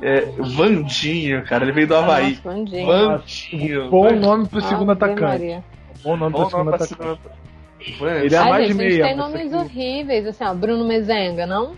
[0.01, 1.63] É, Vandinho, cara.
[1.65, 2.29] Ele veio do Havaí.
[2.31, 2.85] Nossa, Vandinho.
[2.87, 3.89] Vandinho.
[3.89, 5.21] Bom nome pro segundo Ave atacante.
[5.21, 5.63] Maria.
[6.03, 6.95] Bom nome pro segundo atacante.
[6.95, 8.19] segunda.
[8.23, 9.03] Ele é Ai, mais de gente, meia.
[9.05, 11.75] tem nomes horríveis, assim, ó, Bruno Mezenga, não?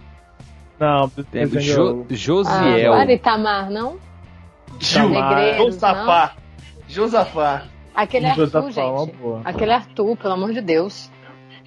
[0.79, 2.91] Não, desenho- Jo- Ah, Josiel.
[2.91, 3.97] claro, Itamar, não?
[4.79, 5.11] Gil.
[5.57, 6.33] Josafá.
[6.87, 7.63] Josafá.
[7.93, 9.15] Aquele Arthur, Josafá, uma gente.
[9.17, 9.41] boa.
[9.45, 11.11] Aquele Arthur, pelo amor de Deus.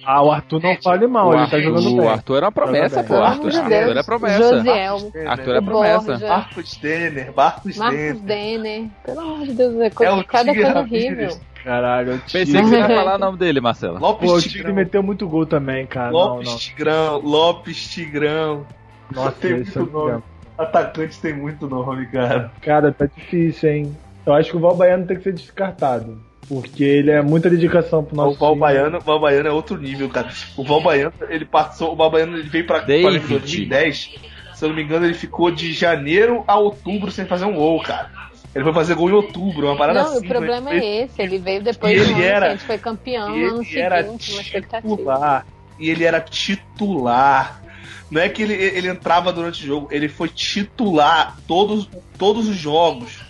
[0.05, 2.07] Ah, o Arthur não fale mal, o ele Arthur, tá jogando o bem.
[2.07, 3.15] Arthur era uma promessa, pô.
[3.15, 4.37] Arthur, Arthur era promessa.
[4.55, 6.19] Josiel, Arthur é o promessa.
[6.19, 7.33] Marcos Denner.
[7.35, 8.21] Marcos Marcos Denner.
[8.21, 8.89] Denner.
[9.03, 11.37] Pelo amor de Deus, é coisa, É o cada coisa horrível.
[11.63, 12.61] Caralho, o Pensei Tigre.
[12.61, 13.97] que você ia falar o nome dele, Marcelo.
[13.99, 14.75] Lopes Pô, o Tigre Tigrão.
[14.75, 16.11] meteu muito gol também, cara.
[16.11, 16.57] Não, Lopes não.
[16.57, 17.17] Tigrão.
[17.21, 18.65] Lopes Tigrão.
[19.11, 20.23] Nossa, tem muito é o nome.
[20.57, 22.51] Atacante tem muito nome, cara.
[22.61, 23.97] Cara, tá difícil, hein?
[24.25, 26.19] Eu acho que o Valbaiano tem que ser descartado.
[26.47, 30.29] Porque ele é muita dedicação pro nosso o Valbaiano, o Valbaiano é outro nível, cara.
[30.55, 33.17] O Valbaiano, ele passou, o Valbaiano ele veio pra David.
[33.25, 34.11] Em 2010.
[34.53, 37.81] Se eu não me engano, ele ficou de janeiro a outubro sem fazer um gol,
[37.81, 38.09] cara.
[38.53, 40.25] Ele foi fazer gol em outubro, uma parada Não, assim.
[40.25, 41.21] o problema foi- é esse.
[41.21, 43.63] Ele veio depois E do ele ano era- que a gente foi campeão no ano
[43.63, 44.95] ele era seguinte, uma expectativa.
[44.95, 45.45] titular.
[45.77, 47.61] E ele era titular.
[48.09, 52.55] Não é que ele, ele entrava durante o jogo, ele foi titular todos, todos os
[52.55, 53.24] jogos.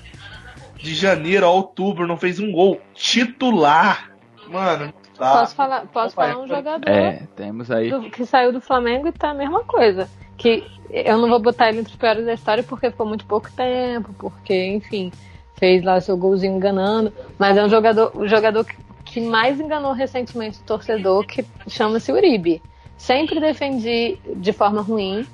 [0.85, 2.79] De janeiro a outubro, não fez um gol.
[2.93, 4.11] Titular.
[4.47, 5.39] Mano, tá.
[5.39, 7.89] Posso falar, posso falar um jogador É, temos aí.
[7.89, 10.07] do- que saiu do Flamengo e tá a mesma coisa.
[10.37, 13.51] Que eu não vou botar ele entre os piores da história porque ficou muito pouco
[13.51, 15.11] tempo, porque, enfim,
[15.57, 17.11] fez lá seu golzinho enganando.
[17.39, 18.75] Mas é um jogador, o jogador que,
[19.05, 22.61] que mais enganou recentemente o torcedor, que chama-se Uribe.
[22.97, 25.25] Sempre defendi de forma ruim,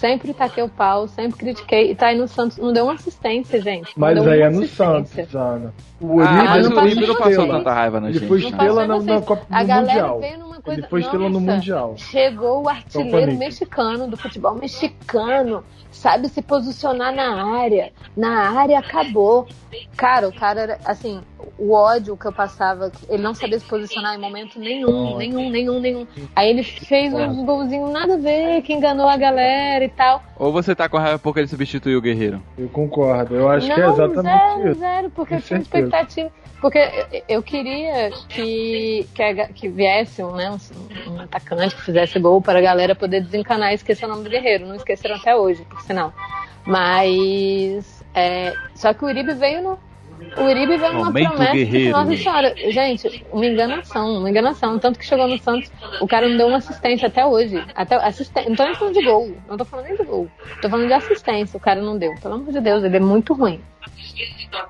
[0.00, 1.90] sempre taquei o pau, sempre critiquei.
[1.90, 3.92] E tá aí no Santos, não deu uma assistência, gente.
[3.96, 4.66] Mas aí é no.
[4.66, 5.72] Santos, Ana.
[6.00, 8.28] O Ah, Uribe mas não não passou tanta raiva na Ele gente.
[8.28, 10.20] foi estrela na, na Copa A no galera Mundial.
[10.62, 10.80] coisa.
[10.80, 11.94] Ele foi estrela no Mundial.
[11.96, 17.92] Chegou o artilheiro Copa mexicano do futebol mexicano, sabe se posicionar na área.
[18.16, 19.46] Na área acabou.
[19.96, 21.20] Cara, o cara era assim,
[21.58, 25.80] o ódio que eu passava, ele não sabia se posicionar em momento nenhum, nenhum, nenhum,
[25.80, 26.06] nenhum.
[26.34, 30.22] Aí ele fez uns golzinhos nada a ver, que enganou a galera e tal.
[30.38, 32.42] Ou você tá com raiva porque ele substituiu o Guerreiro?
[32.58, 33.34] Eu concordo.
[33.34, 34.22] Eu acho não, que é exatamente
[34.56, 34.80] zero, isso.
[34.80, 35.89] zero, porque Com eu tinha certeza.
[35.90, 36.30] Expectativa.
[36.60, 36.78] Porque
[37.26, 42.58] eu- queria que, que, que viesse um, né, um, um atacante que fizesse gol para
[42.58, 44.66] a galera poder desencanar e esquecer o nome do Guerreiro.
[44.66, 46.12] Não esqueceram até hoje, por sinal.
[46.66, 48.04] Mas.
[48.14, 49.89] é, só que o Uribe veio no.
[50.36, 51.90] O Uribe veio numa promessa que, Guerreiro.
[51.92, 54.78] nossa senhora, gente, uma enganação, uma enganação.
[54.78, 57.62] Tanto que chegou no Santos, o cara não deu uma assistência até hoje.
[57.74, 58.48] Até assisten...
[58.48, 60.28] Não tô nem falando de gol, não tô falando nem de gol.
[60.60, 62.14] Tô falando de assistência, o cara não deu.
[62.20, 63.60] Pelo amor de Deus, ele é muito ruim.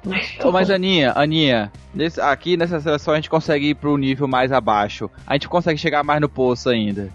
[0.05, 0.75] Muito mas ruim.
[0.77, 5.11] Aninha, Aninha, nesse- aqui nessa seleção a gente consegue ir pro nível mais abaixo.
[5.27, 7.09] A gente consegue chegar mais no poço ainda.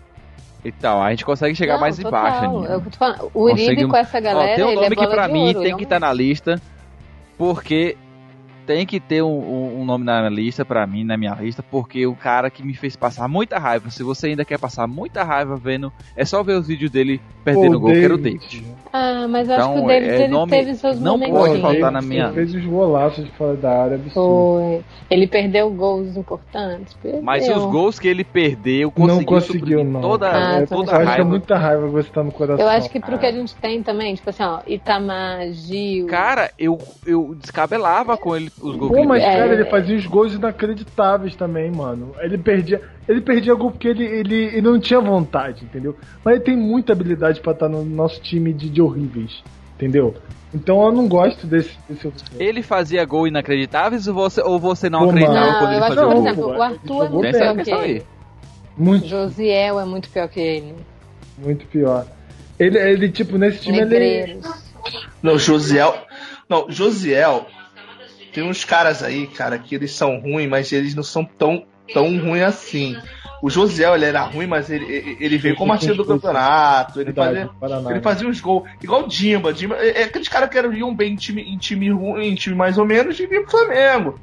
[0.64, 2.78] E tal, a gente consegue chegar Não, mais total, embaixo, é Aninha.
[2.78, 3.32] o que eu tô falando.
[3.34, 5.62] O Uribe Conseguimos- com essa galera, Ó, tem um nome é que pra mim ouro,
[5.62, 6.60] tem é que estar na lista,
[7.38, 7.96] porque
[8.66, 12.06] tem que ter um, um- um nome na lista pra mim, na minha lista, porque
[12.08, 15.56] o cara que me fez passar muita raiva, se você ainda quer passar muita raiva
[15.56, 18.66] vendo, é só ver os vídeos dele perdendo o gol, que era o David.
[18.92, 21.38] Ah, mas eu acho Então, que o David é ele nome- teve seus não momentos.
[21.38, 24.14] pode Pô, faltar ele- na minha- Ele fez os golaços de fora da área absurdo.
[24.14, 24.84] Foi.
[25.12, 26.94] Ele perdeu gols importantes.
[26.96, 27.22] Perdeu.
[27.22, 30.02] Mas os gols que ele perdeu, Não conseguiu, conseguiu, suprimir não.
[30.02, 31.30] toda, Ah, É, toda eu a acho que é raiva.
[31.30, 32.66] muita raiva você tá no coração.
[32.66, 33.18] Eu acho que pro Ah.
[33.18, 36.08] que a gente tem também, tipo assim, ó, Itamar, Gil.
[36.08, 39.24] Cara, eu, eu descabelava com ele os gols que Pô, ele mas.
[39.24, 39.38] É.
[39.38, 42.14] cara, ele fazia os gols inacreditáveis também, mano.
[42.20, 45.96] Ele perdia, ele perdia gol porque ele, ele, ele não tinha vontade, entendeu?
[46.24, 49.44] Mas ele tem muita habilidade pra estar no nosso time de, de horríveis,
[49.76, 50.16] entendeu?
[50.54, 51.78] Então eu não gosto desse.
[51.90, 52.10] desse...
[52.40, 55.58] Ele fazia gol inacreditáveis ou você, ou você não Pô, acreditava mano.
[55.60, 56.22] quando Não, ele fazia que, por gol?
[56.22, 56.56] exemplo, gol?
[56.56, 57.90] o Arthur é Ele muito pior que questão aí.
[57.92, 58.06] ele.
[58.78, 60.76] Muito, Josiel é muito pior que ele.
[61.38, 62.06] muito pior.
[62.58, 63.86] Ele, ele tipo, nesse time ele.
[63.86, 64.46] Negreiros.
[65.22, 65.94] Não, Josiel.
[66.48, 67.46] Não, Josiel.
[68.36, 72.06] Tem uns caras aí, cara, que eles são ruins, mas eles não são tão, tão
[72.20, 72.98] ruins assim.
[73.42, 77.00] O Josiel, ele era ruim, mas ele, ele- veio como artilheiro do campeonato.
[77.00, 78.68] Ele Verdade, fazia, ele fazia uns gols.
[78.84, 79.54] Igual o Dimba.
[79.54, 82.36] Dimba é, é aqueles caras que eram, iam bem em time, em time ruim, em
[82.36, 84.20] time mais ou menos, e vinha pro Flamengo.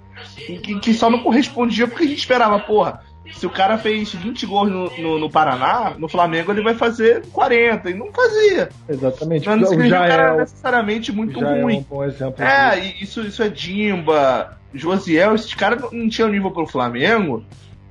[0.48, 3.02] E que, que só não correspondia porque a gente esperava, porra.
[3.32, 7.24] Se o cara fez 20 gols no, no, no Paraná, no Flamengo ele vai fazer
[7.32, 7.90] 40.
[7.90, 8.68] E não fazia.
[8.88, 9.46] Exatamente.
[9.46, 11.78] Não, significa que o cara Jael, necessariamente muito Jael é ruim.
[11.78, 12.44] um bom exemplo.
[12.44, 17.44] É, isso, isso é Dimba, Josiel, esses caras não, tinham nível pro Flamengo,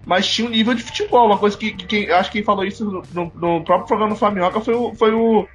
[0.05, 1.27] mas tinham nível de futebol.
[1.27, 4.59] Uma coisa que, que, acho que quem falou isso no, no- próprio programa do Flamioca
[4.59, 4.93] foi o.
[4.95, 5.47] Foi o.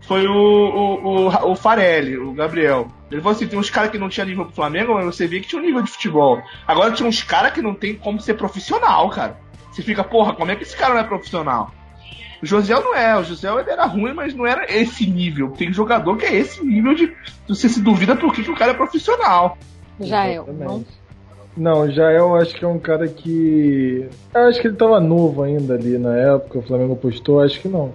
[0.00, 2.88] Foi o, o, o, o Farelli, o Gabriel.
[3.10, 5.40] Ele falou assim: tem uns caras que não tinha nível pro Flamengo, mas você via
[5.40, 6.42] que tinha um nível de futebol.
[6.66, 9.38] Agora tinha uns caras que não tem como ser profissional, cara.
[9.70, 11.70] Você fica, porra, como é que esse cara não é profissional?
[12.42, 15.50] O José não é, o José ele era ruim, mas não era esse nível.
[15.50, 17.14] Tem jogador que é esse nível de.
[17.48, 19.56] Você se duvida por que, que o cara é profissional.
[20.00, 20.46] Já eu.
[20.52, 20.84] Não?
[21.56, 24.06] Não, já eu acho que é um cara que.
[24.34, 27.68] Eu acho que ele tava novo ainda ali na época, o Flamengo postou, acho que
[27.68, 27.94] não.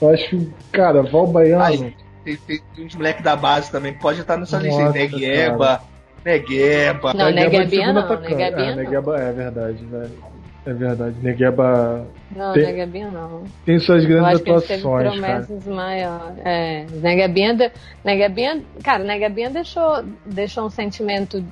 [0.00, 1.62] Eu acho que, cara, Val Baiano.
[1.62, 1.94] Ai,
[2.24, 4.90] Tem, tem, uns moleques da base também que pode estar nessa lista.
[4.92, 5.80] Negueba,
[6.24, 7.14] Negueba.
[7.14, 8.20] Não, Neguebinha não.
[8.20, 8.76] Neguebinha É, não.
[8.76, 10.30] Negueba é verdade, velho.
[10.66, 11.16] É verdade.
[11.22, 12.06] Negueba
[12.36, 13.44] Não, Tem- Negabinha não.
[13.64, 15.10] tem suas grandes atuações, cara.
[15.10, 16.38] promessas maiores.
[16.44, 17.72] É, Negabinha, de-
[18.04, 21.42] Negabinha, cara, Negabinha deixou, deixou um sentimento,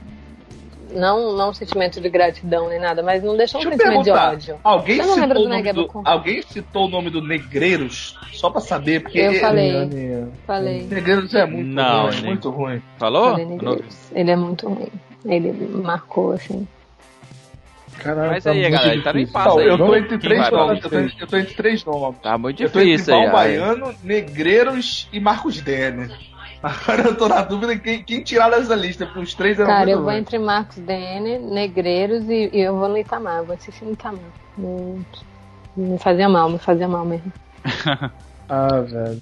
[0.90, 4.10] não, não um sentimento de gratidão nem nada, mas não deixou um Deixa sentimento de
[4.10, 4.56] ódio.
[4.64, 8.18] Alguém citou, do o nome Negeba do, alguém citou o nome do Negreiros?
[8.32, 9.76] Só pra saber, porque Eu ele- falei.
[9.76, 10.28] Aninha.
[10.46, 12.82] Falei, Negreiros é muito Não, ruim, nem- muito ruim.
[12.98, 13.38] Falou?
[14.12, 14.88] Ele é muito ruim.
[15.24, 16.66] Ele marcou, assim.
[17.98, 19.24] Caralho, Mas tá aí, muito galera, ele tá difícil.
[19.24, 19.66] nem passa Não, aí.
[19.68, 20.84] eu tô entre três nomes.
[20.84, 22.20] Eu tô, eu tô entre três nomes.
[22.22, 23.30] Tá muito Eu tô entre difícil aí.
[23.30, 26.08] Baiano, Negreiros e Marcos Denner.
[26.62, 29.78] Agora eu tô na dúvida quem, quem tirar dessa lista, porque os três eram Cara,
[29.86, 30.20] muito eu vou ruins.
[30.20, 33.38] entre Marcos DN, Negreiros e, e eu vou no Itamar.
[33.38, 34.20] Eu vou assistir no Itamar.
[34.56, 35.04] Não-
[35.76, 37.32] Me fazia mal, me fazia mal mesmo.
[38.50, 39.20] Ah, velho.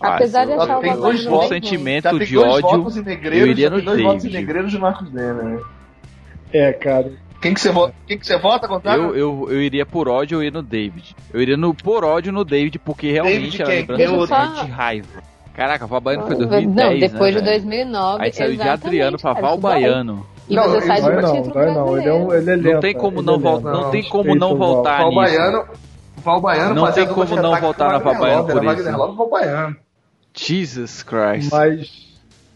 [0.00, 1.60] Ah, Apesar de eu- achar eu o dois bem votos, ruim.
[1.60, 2.78] sentimento tem de dois ódio.
[2.82, 4.46] votos em Negreiros, eu iria no tem dois votos em David.
[4.46, 5.44] Negreiros e Marcos Denner.
[5.44, 5.60] né?
[6.52, 7.12] É, cara.
[7.40, 7.94] Quem que você vota?
[8.04, 9.00] Quem que você vota, Gonzaga?
[9.00, 11.14] Eu, eu, eu iria por ódio, eu iria no David.
[11.32, 15.22] Eu iria no, por ódio no David, porque realmente David a lembrança é de raiva.
[15.58, 17.62] Caraca, Val Baiano foi 2010, Não, depois né, de velho?
[17.64, 18.24] 2009.
[18.24, 19.58] Aí saiu de Adriano pra Val.
[19.58, 20.24] Baiano.
[20.48, 21.98] E Não, você sai de Vai um não, título vai não.
[21.98, 22.72] Ele é, um, ele é lento.
[22.74, 23.82] Não tem como não é voltar, lento.
[23.82, 25.20] não tem como não voltar Val nisso.
[25.20, 25.64] Baiano.
[26.18, 28.96] Val Baiano Não tem como não com na Val Baiano por isso.
[28.96, 29.76] Love Val Baiano.
[30.32, 31.50] Jesus Christ.
[31.50, 32.06] Mas.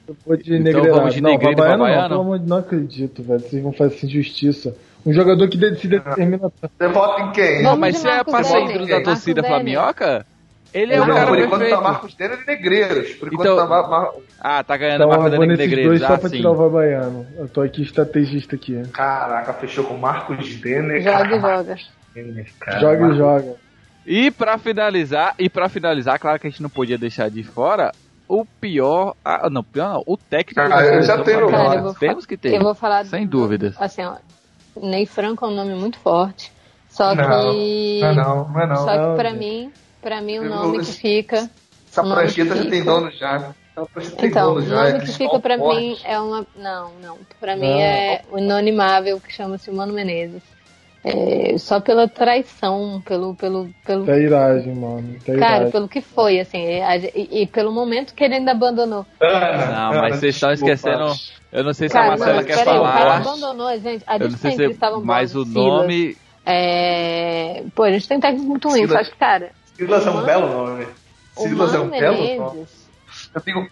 [0.07, 0.94] Eu vou de Então Negreirado.
[0.94, 3.40] vamos de não, e Babaiano não, não acredito, velho.
[3.40, 4.76] Vocês vão fazer injustiça.
[5.05, 6.53] Um jogador que se determina.
[6.78, 7.62] Você vota em quem?
[7.64, 10.24] Não, mas se é ídolo da torcida flamioca,
[10.73, 13.12] ele é não, o cara por enquanto tá Marcos Denner e Negreiros.
[13.14, 14.11] Por enquanto Então- tá Mar- Mar-
[14.41, 15.99] Ah, tá ganhando Então Marco eu vou Daniel nesses Negreiros.
[15.99, 16.37] dois só Ah, pra sim.
[16.37, 17.27] tirar o Babaiano.
[17.37, 18.83] Eu tô aqui estrategista aqui.
[18.93, 21.03] Caraca, fechou com Marcos Denner.
[21.03, 21.77] Joga e joga.
[22.14, 22.81] Denner, cara.
[22.81, 23.55] Joga e Marcos- joga.
[24.07, 27.93] E pra finalizar, e para finalizar, claro que a gente não podia deixar de fora
[28.29, 31.51] o pior, ah, não, pior não, o técnico Ah, eu já tenho brasileira.
[31.51, 32.55] Cara, eu vou Temos que ter.
[32.55, 33.05] Eu vou falar.
[33.05, 33.77] Sem dúvidas.
[33.79, 34.16] Assim, ó.
[34.81, 36.51] Ney Franco é um nome muito forte.
[36.89, 38.01] Só Não, que.
[38.03, 38.77] Não, não, não é não.
[38.77, 39.70] Só que pra mim,
[40.03, 41.48] pra mim, o nome que fica.
[41.90, 43.55] Essa prancheta já tem dono já.
[44.22, 44.74] Então, o já.
[44.74, 45.80] nome é que fica pra Forte.
[45.80, 46.46] mim é uma.
[46.57, 47.18] Não, não.
[47.40, 50.42] Pra mim é o inanimável que chama-se Mano Menezes.
[51.05, 53.34] É, só pela traição, pelo.
[53.34, 55.14] pelo, pelo Tá iragem, mano.
[55.26, 55.70] Tá cara, iragem.
[55.72, 56.62] pelo que foi, assim.
[56.62, 59.05] E, a- e- e pelo momento que ele ainda abandonou.
[59.20, 61.12] Ana, Não, mas vocês estão esquecendo.
[61.50, 63.16] Eu não sei se a Cara, não, Marcela mas quer peraí, o cara falar.
[63.16, 64.05] abandonou, gente.
[64.07, 66.16] A Eu não gente sei tem se mas o nome.
[66.46, 67.64] É...
[67.74, 69.07] Pô, a gente tem técnico muito ruim, Silas.
[69.07, 69.50] só que, cara,
[69.87, 70.87] Silas é um belo nome.
[71.37, 72.66] Silas é um belo nome.
[73.35, 73.68] Eu tenho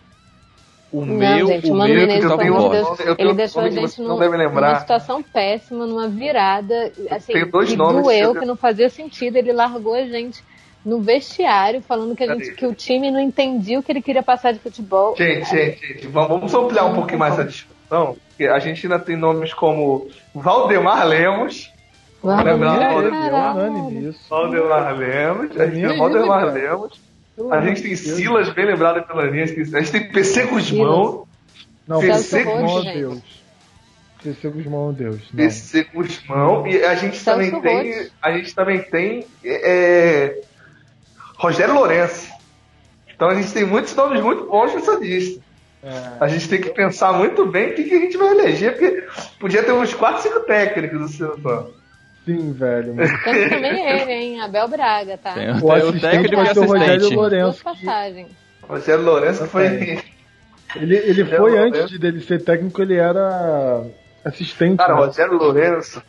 [0.92, 2.88] O Não, meu, gente, o Mano meu Menezes, amor de Deus.
[3.00, 7.68] Eu tenho ele deixou a gente num- numa situação péssima, numa virada, assim, tenho dois
[7.70, 9.36] que nomes doeu, que eu- que não fazia sentido.
[9.36, 10.42] Ele largou a gente
[10.84, 14.22] no vestiário, falando que, a gente, que o time não entendia o que ele queria
[14.22, 15.14] passar de futebol.
[15.16, 18.16] Gente, gente, gente, vamos, ampliar um pouquinho mais essa discussão.
[18.30, 21.70] Porque a gente ainda tem nomes como Valdemar Lemos.
[22.22, 23.54] Nome É caralho.
[23.54, 24.20] unânime isso.
[24.28, 25.60] Valdemar Lemos.
[25.60, 26.52] A gente tem Valdemar.
[26.52, 27.00] Lemos.
[27.50, 27.96] A gente tem.
[27.96, 29.44] Silas, bem lembrado pela linha.
[29.44, 31.26] A gente tem, PC Guzmão.
[31.88, 32.98] Não, PC Guzmão, gente.
[32.98, 33.40] Deus.
[34.22, 35.20] PC Guzmão, Deus.
[35.32, 35.36] Não.
[35.36, 36.66] PC Guzmão.
[36.66, 38.10] E a gente Celso também tem.
[38.20, 39.26] A gente também tem.
[39.42, 40.40] é,
[41.36, 42.28] Rogério Lourenço.
[43.14, 45.40] Então a gente tem muitos nomes muito bons nessa lista.
[45.82, 46.12] É.
[46.20, 49.06] A gente tem que pensar muito bem o que, que a gente vai eleger, porque
[49.38, 51.70] podia ter uns 4, 5 técnicos no seleção.
[52.24, 52.94] Sim, velho.
[52.96, 54.40] Temos também ele, hein?
[54.40, 55.32] Abel Braga, tá?
[55.34, 57.64] Tem, O tem o assistente técnico vai ser o Rogério Lourenço.
[57.64, 58.26] que-.
[58.68, 59.66] Rogério Lourenço que foi.
[60.76, 61.82] Ele, ele Rogério foi Lourenço.
[61.84, 63.82] antes dele ser técnico, ele era
[64.24, 64.76] assistente.
[64.76, 65.00] Cara, né?
[65.06, 66.02] Rogério Lourenço.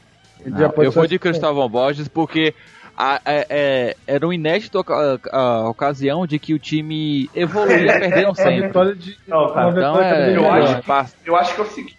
[0.46, 1.18] Ele Não, pode eu vou de.
[1.18, 2.54] Cristóvão Borges porque
[2.98, 4.84] a- é- é- era um inédito
[5.32, 8.68] a, ocasião de que o time evoluía perdendo Uma sempre.
[8.68, 9.18] vitória de.
[9.28, 11.98] Não, cara, Então é, eu acho passa- Eu acho que é o seguinte: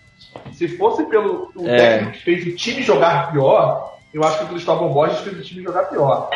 [0.53, 1.77] se fosse pelo o É.
[1.77, 5.43] técnico que fez o time jogar pior, eu acho que o Cristóvão Borges fez o
[5.43, 6.29] time jogar pior.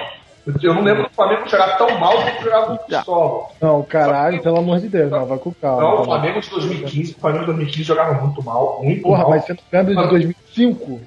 [0.63, 3.47] Eu- não lembro do Flamengo jogar tão mal quanto jogava o Cristóvão.
[3.61, 5.83] Não, caralho, pelo amor de Deus, não, vai com calma.
[5.83, 6.05] Não, o.
[6.05, 9.31] Flamengo de 2015, o Flamengo de 2015 jogava muito mal, muito Porra, mal.
[9.31, 11.01] mas você não lembra de 2005?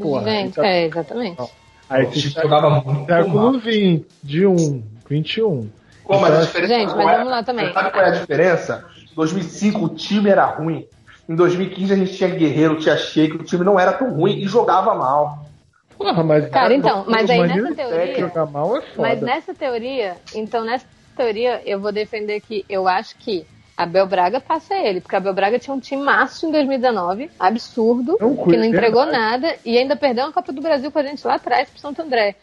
[0.00, 1.42] Porra, gente, então- é, exatamente.
[1.90, 3.06] Aí o você time está jogava muito mal.
[3.06, 5.68] século 20, de 1, 21.
[6.06, 7.16] Pô, mas a Então, diferença Gente, mas é?
[7.16, 7.72] vamos lá também.
[7.74, 8.84] Sabe qual é a diferença?
[9.14, 10.86] 2005 o time era ruim.
[11.28, 14.46] Em 2015 a gente tinha Guerreiro, tinha Sheik, o time não era tão ruim e
[14.48, 15.44] jogava mal.
[15.98, 19.00] Porra, mas Cara, então, mas aí nessa de teoria- é.
[19.02, 20.86] Mas nessa teoria, então nessa
[21.16, 23.44] teoria eu vou defender que eu acho que
[23.76, 28.36] Abel Braga passa ele, porque Abel Braga tinha um time maço em 2019, absurdo, Não,
[28.36, 29.22] que não é entregou verdade.
[29.24, 32.00] nada e ainda perdeu uma Copa do Brasil com a gente lá atrás pro Santo
[32.02, 32.36] André.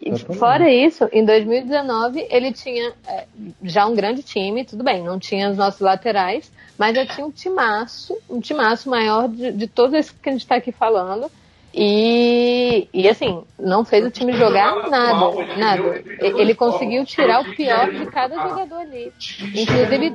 [0.00, 3.26] E fora isso, em 2019 ele tinha é,
[3.62, 7.30] já um grande time, tudo bem, não tinha os nossos laterais, mas já tinha um
[7.30, 11.30] timaço, um timaço maior de, de todos esses que a gente está aqui falando.
[11.76, 16.02] E, e assim, não fez o time jogar nada, nada.
[16.20, 19.12] Ele conseguiu tirar o pior de cada jogador ali.
[19.54, 20.14] Inclusive,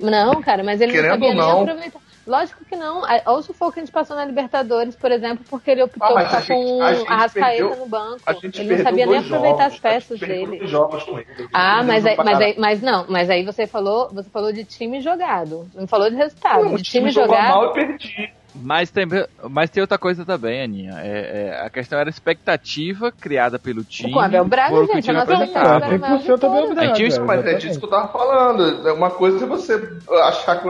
[0.00, 1.62] não, cara, mas ele Querendo não sabia nem não.
[1.62, 2.00] aproveitar.
[2.26, 3.02] Lógico que não.
[3.02, 6.20] Olha o sufoco que a gente passou na Libertadores, por exemplo, porque ele optou Ah,
[6.20, 8.20] a estar com gente- a gente a Rascaeta perdeu- no banco.
[8.42, 10.56] Gente Ele não sabia nem aproveitar jogos, as peças gente dele.
[10.56, 11.48] ele.
[11.52, 15.00] Ah, mas aí, mas aí, mas não, mas aí você falou, você falou de time
[15.00, 16.76] jogado, não falou de resultado, caralho.
[16.76, 17.48] de time, jogou jogado.
[17.48, 18.32] mal e perdi.
[18.54, 19.06] Mas tem,
[19.48, 21.00] mas tem outra coisa também, Aninha.
[21.00, 24.12] É, é, a questão era a expectativa criada pelo time.
[24.12, 25.94] Com o Abel Braga, gente, a time nossa apresentava.
[25.94, 26.74] expectativa era maior de 100% Abel.
[26.74, 27.24] Braga.
[27.24, 28.88] Mas é disso que eu tava falando.
[28.88, 29.80] É Uma coisa é você
[30.24, 30.68] achar que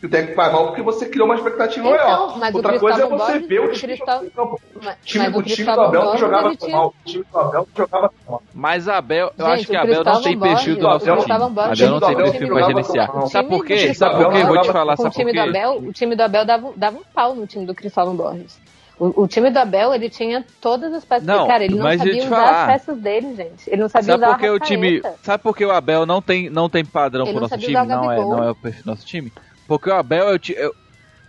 [0.00, 2.38] que o técnico vai mal porque você criou uma expectativa Então, maior.
[2.38, 4.60] mas o Outra coisa é você Borges- ver o o time Cristóvão- em campo.
[4.82, 6.86] Mas, O time, mas o o time do Cristóvão Abel não jogava tão mal.
[6.88, 8.42] O time do Abel não jogava tão mal.
[8.54, 11.16] Mas Abel, eu Gente, acho que Abel não tem perfil do nosso o time.
[11.16, 13.26] Cristóvão Borges- Abel não tem perfil pra gerenciar.
[13.28, 13.88] Sabe por quê?
[13.88, 14.44] do Sabe por quê?
[14.44, 15.48] Vou te falar, sabe por time do quê?
[15.48, 18.58] Abel, o time do Abel dava, dava um pau no time do Cristóvão Borges.
[19.00, 21.24] O, o time do Abel, ele tinha todas as peças.
[21.24, 22.60] Não, cara, ele não mas sabia usar falar.
[22.62, 23.70] as peças dele, gente.
[23.70, 26.04] Ele não sabia Sabe usar por que a o time, sabe por que o Abel
[26.04, 27.74] não tem não tem padrão Ele pro não nosso time?
[27.74, 29.32] Não é, não é o perfil do nosso time.
[29.68, 30.74] Porque o Abel é o ti- eu-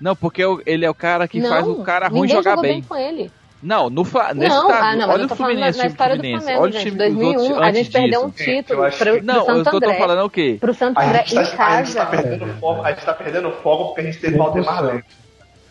[0.02, 2.52] não, porque o- ele é o cara que não, faz o cara ruim ninguém jogar
[2.52, 2.82] jogou bem.
[2.82, 3.30] com ele.
[3.62, 5.78] Não, no Fla- nesse não, tá, ah, não, olha eu o tô falando na, Fluminense,
[5.78, 6.44] na time do história do Fluminense.
[6.46, 6.82] Flamengo, olha o gente.
[6.84, 8.44] time Em 2001, dos outros a gente antes perdeu um disso.
[8.46, 9.94] título eu acho pro, que- pro Não, eu Santo tô, André.
[9.98, 10.58] falando o quê?
[10.62, 12.00] Pro Santo A André gente, tá, em a gente casa.
[12.00, 15.04] tá perdendo foco, a gente tá perdendo foco porque a gente teve Valdemar Lemos.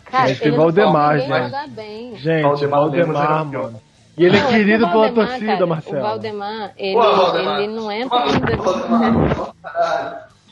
[0.05, 1.45] Cara, Gente, ele não Valdemar, ninguém gente.
[1.45, 2.16] jogar bem.
[2.16, 3.62] Gente, Valdemar Valdemar, era campeão.
[3.62, 3.81] mano.
[4.19, 5.97] E ele Não, é que querido o pela Valdemar, torcida, cara, Marcelo.
[5.99, 7.61] O Valdemar, ele, Pô, Valdemar.
[7.61, 8.57] ele não entra ainda.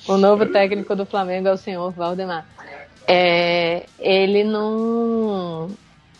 [0.08, 2.46] O novo técnico do Flamengo é o senhor Valdemar.
[3.08, 5.68] É, ele não.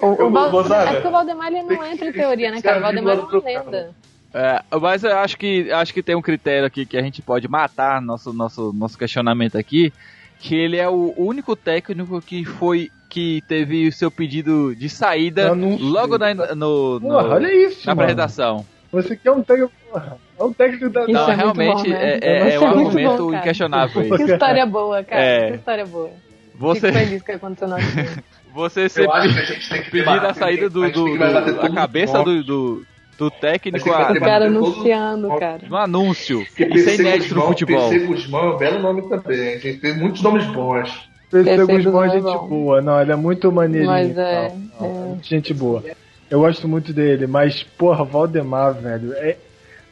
[0.00, 2.50] O, Eu o Val- vou usar, é porque o Valdemar ele não entra em teoria,
[2.50, 2.78] né, cara?
[2.78, 3.90] O Valdemar é uma lenda.
[4.34, 7.48] É, mas eu acho que acho que tem um critério aqui que a gente pode
[7.48, 9.92] matar nosso nosso nosso questionamento aqui,
[10.38, 15.52] que ele é o único técnico que foi que teve o seu pedido de saída
[15.80, 18.02] logo na, no, no- Porra, olha isso, na mano.
[18.02, 18.66] apresentação.
[18.92, 19.72] Você quer um técnico.
[19.90, 21.02] porra, É um técnico da.
[21.02, 21.96] Isso Não, é realmente bom, né?
[21.96, 24.02] é, é- é é um argumento bom, inquestionável.
[24.02, 24.32] Que isso.
[24.32, 25.22] história boa, cara.
[25.22, 25.50] É.
[25.50, 26.10] Que história boa.
[26.54, 28.22] Você Fico feliz que aconteceu na vida.
[28.54, 31.18] você ser Eu acho que a gente tem que pedir a saída do, do, que
[31.18, 32.86] do- a cabeça do, do,
[33.18, 35.60] do técnico que a, O cara anunciando, cara.
[35.68, 36.40] no anúncio.
[36.42, 37.90] Isso é PC inédito no futebol.
[37.90, 39.54] PC Guzmão é um belo nome também.
[39.54, 41.08] A gente tem muitos nomes bons.
[41.30, 42.46] PC Esse Guzmão é é gente bom.
[42.48, 42.80] boa.
[42.80, 43.90] Não, ele é muito maneirinho.
[43.90, 45.82] Mas é, muito Gente boa.
[46.30, 49.12] Eu gosto muito dele, mas, porra, Valdemar, velho.
[49.14, 49.36] É...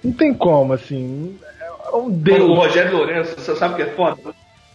[0.02, 1.36] Não tem como, assim.
[1.92, 2.56] É um O deus.
[2.58, 4.34] Rogério Lourenço, você sabe o que é foda?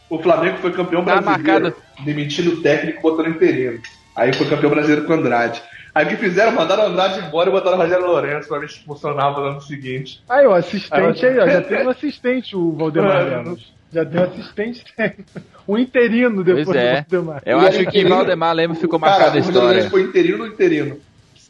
[0.09, 1.75] O Flamengo foi campeão Tá brasileiro, marcado.
[2.03, 3.79] demitindo o técnico e botando interino.
[4.15, 5.61] Aí foi campeão brasileiro com o Andrade.
[5.93, 6.51] Aí o que fizeram?
[6.53, 9.61] Mandaram o Andrade embora e botaram o Rogério Lourenço pra ver se funcionava no ano
[9.61, 10.21] seguinte.
[10.29, 11.47] Aí, o assistente aí, ó.
[11.47, 13.23] Já tem um assistente, o Valdemar É.
[13.37, 13.73] Lemos.
[13.91, 14.83] Já tem um assistente.
[15.67, 17.05] Um interino depois Pois é.
[17.07, 17.43] do Valdemar.
[17.45, 20.03] Eu acho aí, que Valdemar Lemos ficou Cara, marcado a o Rogério Lourenço história.
[20.05, 20.97] foi interino no interino.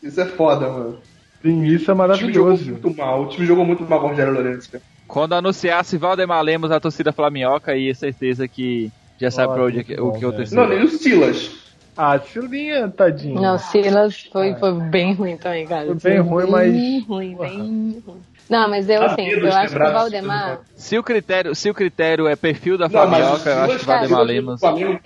[0.02, 0.98] Isso é foda, mano.
[1.42, 2.72] Sim, isso é O time jogou maravilhoso.
[2.72, 3.24] muito mal.
[3.24, 4.84] O time jogou muito mal com o Rogério Lourenço, cara.
[5.08, 9.82] Quando anunciasse Valdemar Lemos, a torcida flaminhoca ia certeza que já sabe pra onde é
[10.02, 10.34] o que eu velho.
[10.34, 10.62] terceiro.
[10.62, 11.52] Não, nem os Silas.
[11.98, 13.42] Ah, Silinha, tadinho.
[13.42, 15.86] Não, Silas foi, foi bem ruim também, cara.
[15.98, 17.58] Foi bem ruim, mas- Bem ruim, bem
[18.06, 18.22] ruim.
[18.50, 20.60] Não, mas eu, assim, medo eu acho que o Valdemar.
[20.76, 23.04] Se o critério, se o critério é perfil da Não, o
[23.50, 24.60] eu acho que Valdemar o Silas Lemos.
[24.60, 25.00] Flamengo-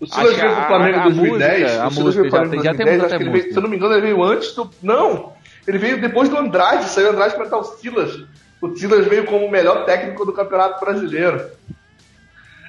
[0.00, 1.60] O Silas veio pro a- Flamengo a em 2010.
[1.62, 3.22] música- a o Silas música veio pro já tem- já temos 2010, até acho que
[3.22, 3.52] ele veio- música.
[3.52, 4.70] Se eu não me engano, ele veio antes do.
[4.82, 5.32] Não!
[5.68, 8.24] Ele veio depois do Andrade, saiu o Andrade entrar o Silas.
[8.62, 11.50] O Silas veio como o melhor técnico do Campeonato Brasileiro.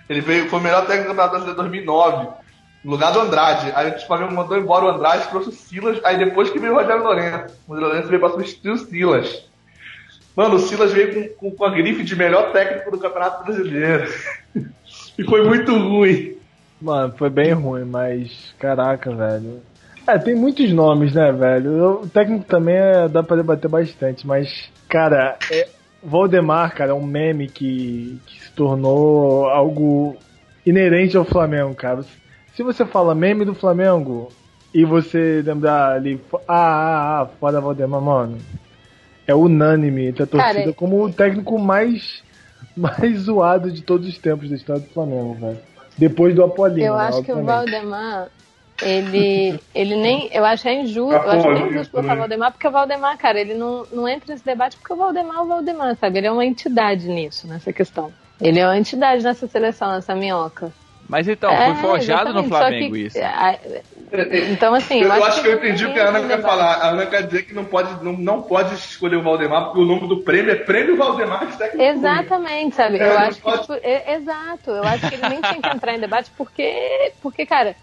[0.10, 2.28] Ele veio, foi o melhor técnico do Campeonato Brasileiro em 2009.
[2.84, 3.72] No lugar do Andrade.
[3.76, 6.00] Aí o Flamengo mandou embora o Andrade, trouxe o Silas.
[6.04, 7.56] Aí depois que veio o Rogério Lourenço.
[7.68, 9.44] O Rogério Lourenço veio pra substituir o Silas.
[10.36, 14.12] Mano, o Silas veio com, com, com a grife de melhor técnico do Campeonato Brasileiro.
[15.18, 16.36] e foi muito ruim.
[16.82, 18.54] Mano, foi bem ruim, mas.
[18.60, 19.62] Caraca, velho.
[20.08, 22.02] É, tem muitos nomes, né, velho?
[22.02, 25.68] O técnico também é, dá pra debater bastante, mas, cara, é,
[26.04, 30.18] Valdemar, cara, é um meme que, que se tornou algo
[30.66, 32.04] inerente ao Flamengo, cara.
[32.56, 34.30] Se você fala meme do Flamengo
[34.74, 38.38] e você lembrar ali, fo- ah, ah, ah, foda Valdemar, mano,
[39.28, 42.24] é unânime entre a torcida Cara, como o técnico mais
[42.76, 45.60] mais zoado de todos os tempos da história do Flamengo, velho.
[46.02, 46.88] Depois do Apolinho.
[46.88, 47.44] Eu né, acho que o.
[47.44, 48.28] Valdemar,
[48.82, 50.32] ele, ele nem.
[50.34, 51.14] Eu acho é injusto.
[51.14, 54.34] Eu acho bem injusto colocar o Valdemar, porque o Valdemar, cara, ele não, não entra
[54.34, 56.18] nesse debate porque o Valdemar é o Valdemar, sabe?
[56.18, 58.12] Ele é uma entidade nisso, nessa questão.
[58.42, 60.72] Ele é uma entidade nessa seleção, nessa minhoca.
[61.08, 63.20] Mas então, É, foi forjado no Flamengo que- isso.
[64.52, 65.02] Então, assim.
[65.02, 66.74] Eu, acho que eu não entendi o tem que a Ana quer falar.
[66.76, 69.86] A Ana quer dizer que não pode, não, não pode escolher o Valdemar, porque o
[69.86, 71.82] nome do prêmio é Prêmio Valdemar de técnico.
[71.82, 72.98] Exatamente, sabe?
[73.00, 73.42] É, eu acho que.
[73.44, 77.14] pode- tipo, é- exato, eu acho que ele nem tinha que entrar em debate porque,
[77.22, 77.76] porque cara,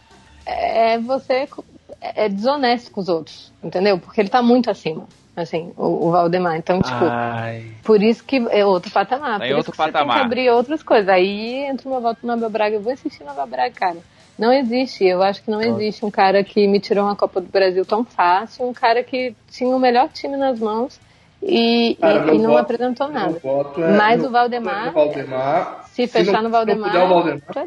[0.44, 1.64] é você co-
[2.00, 3.98] é desonesto com os outros, entendeu?
[3.98, 6.56] Porque ele tá muito acima, assim, o, o Valdemar.
[6.56, 7.72] Então, tipo, Ai.
[7.82, 9.38] por isso que é outro patamar.
[9.40, 10.18] Por outro isso que você tem patamar.
[10.18, 11.08] que abrir outras coisas.
[11.08, 12.76] Aí entra o meu voto no Abel Braga.
[12.76, 13.96] Eu vou insistir no Abel Braga, cara.
[14.38, 15.04] Não existe.
[15.04, 18.04] Eu acho que não existe um cara que me tirou uma Copa do Brasil tão
[18.04, 21.00] fácil, um cara que tinha o melhor time nas mãos
[21.42, 23.36] e, e- Cara, meu e não voto- apresentou nada.
[23.36, 25.84] É- Mas o Valdemar, é no Valdemar.
[25.90, 27.66] Se fechar não- no se Valdemar, não puder o Valdemar, tá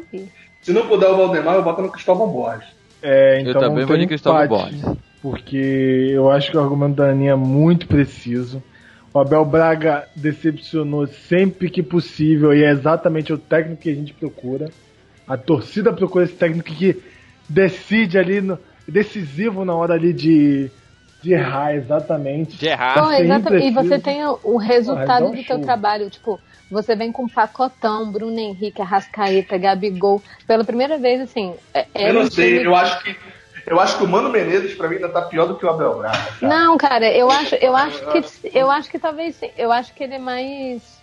[0.62, 2.68] se não puder o Valdemar, eu boto no Cristóvão Borges.
[3.02, 4.82] É, então Eu também vou de Cristóvão Borges.
[5.20, 8.62] Porque eu acho que o argumento da Aninha é muito preciso.
[9.14, 14.12] O Abel Braga decepcionou sempre que possível e é exatamente o técnico que a gente
[14.14, 14.68] procura.
[15.26, 17.02] A torcida procura esse técnico que
[17.48, 20.70] decide ali, no, decisivo na hora ali de,
[21.22, 22.56] de errar, exatamente.
[22.56, 22.94] De errar.
[22.94, 23.66] Pô, sempre exatamente.
[23.66, 26.10] E você tem o, resultado Ah, um do teu trabalho.
[26.10, 30.22] Tipo, você vem com pacotão, Bruno Henrique, Arrascaeta, Gabigol.
[30.46, 31.54] Pela primeira vez, assim.
[31.72, 33.16] É, é eu não sei, time- eu acho que.
[33.64, 35.98] Eu acho que o Mano Menezes, pra mim, ainda tá pior do que o Abel
[35.98, 36.18] Braga.
[36.18, 36.52] cara.
[36.52, 39.50] Não, cara, eu acho, eu acho que eu acho que talvez sim.
[39.56, 41.01] Eu acho que ele é mais.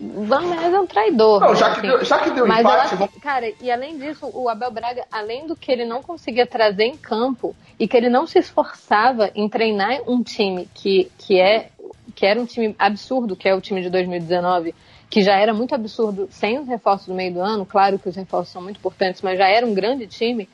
[0.00, 1.40] Mas é um traidor.
[1.40, 1.88] Não, já que assim.
[1.88, 5.04] deu, já que deu Mas empate, acho que, cara, e além disso, o Abel Braga,
[5.12, 9.30] além do que ele não conseguia trazer em campo e que ele não se esforçava
[9.34, 11.68] em treinar um time que, que é
[12.14, 14.74] que era um time absurdo, que é o time de 2019,
[15.10, 18.16] que já era muito absurdo sem os reforços do meio do ano, claro que os
[18.16, 20.48] reforços são muito importantes, mas já era um grande time.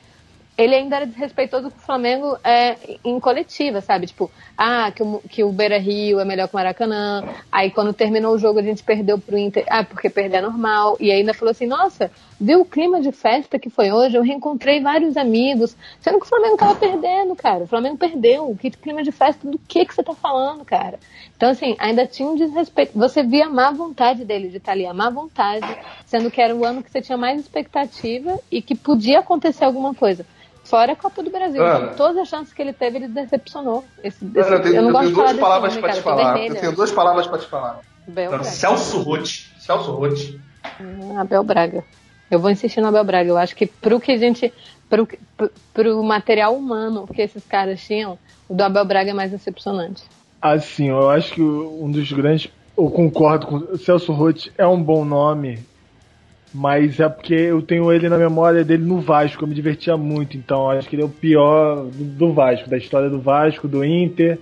[0.61, 4.05] Ele ainda era desrespeitoso com o Flamengo é, em coletiva, sabe?
[4.05, 7.23] Tipo, ah, que o, que o Beira Rio é melhor que o Maracanã.
[7.51, 9.65] Aí quando terminou o jogo a gente perdeu pro Inter.
[9.67, 10.97] Ah, porque perder é normal.
[10.99, 14.15] E ainda falou assim: nossa, viu o clima de festa que foi hoje?
[14.15, 15.75] Eu reencontrei vários amigos.
[15.99, 17.63] Sendo que o Flamengo tava perdendo, cara.
[17.63, 18.55] O Flamengo perdeu.
[18.61, 20.99] Que clima de festa do que que você tá falando, cara?
[21.35, 22.91] Então, assim, ainda tinha um desrespeito.
[22.99, 25.65] Você via a má vontade dele de estar ali, a má vontade,
[26.05, 29.95] sendo que era o ano que você tinha mais expectativa e que podia acontecer alguma
[29.95, 30.23] coisa.
[30.71, 31.63] Fora a Copa do Brasil.
[31.63, 31.85] Ana.
[31.85, 33.85] Então, todas as chances que ele teve, ele decepcionou.
[34.03, 35.93] Esse, Ana, esse- eu tenho, eu não eu gosto tenho de falar duas palavras cara.
[35.93, 36.39] te falar.
[36.47, 37.79] Eu tenho duas palavras pra te falar.
[38.07, 38.43] Abel Então, Braga.
[38.45, 39.53] Celso Rotti.
[39.59, 40.41] Celso Rotti.
[41.19, 41.83] Abel Braga.
[42.29, 43.29] Eu vou insistir no Abel Braga.
[43.29, 44.51] Eu acho que pro que a gente.
[44.89, 45.07] Pro,
[45.37, 48.17] pro, pro material humano que esses caras tinham,
[48.49, 50.03] o do Abel Braga é mais decepcionante.
[50.41, 52.49] Assim, eu acho que um dos grandes.
[52.77, 53.55] Eu concordo com.
[53.57, 55.59] O Celso Roth é um bom nome,
[56.53, 59.43] mas é porque eu tenho ele na memória dele no Vasco.
[59.43, 62.77] Eu me divertia muito, então acho que ele é o pior do, do Vasco, da
[62.77, 64.37] história do Vasco, do Inter.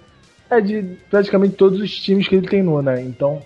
[0.50, 3.02] É de praticamente todos os times que ele treinou, né?
[3.02, 3.42] Então.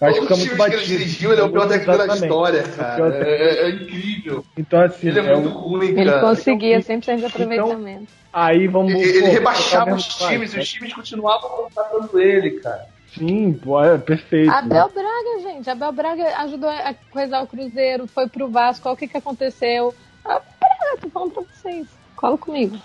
[0.00, 0.98] Acho que Todos fica os muito times que ele batido.
[0.98, 3.16] dirigiu, ele é o pior técnico da história, É cara.
[3.24, 4.44] É, é- é incrível.
[4.58, 6.20] Então, assim, Ele é é muito um- ruim, Ele cara.
[6.20, 8.06] conseguia então, 100% de aproveitamento.
[8.32, 8.92] aí vamos.
[8.94, 12.84] Ele, ele pô, rebaixava tá os times e os times continuavam contratando ele, cara.
[13.16, 14.50] Sim, pô, é perfeito.
[14.50, 15.68] Abel Braga, gente.
[15.68, 18.88] Abel Braga ajudou a coisar o Cruzeiro, foi pro Vasco.
[18.88, 19.94] Olha o que, que aconteceu.
[20.24, 21.86] Abel Braga, tô falando pra vocês.
[22.16, 22.76] Cola comigo.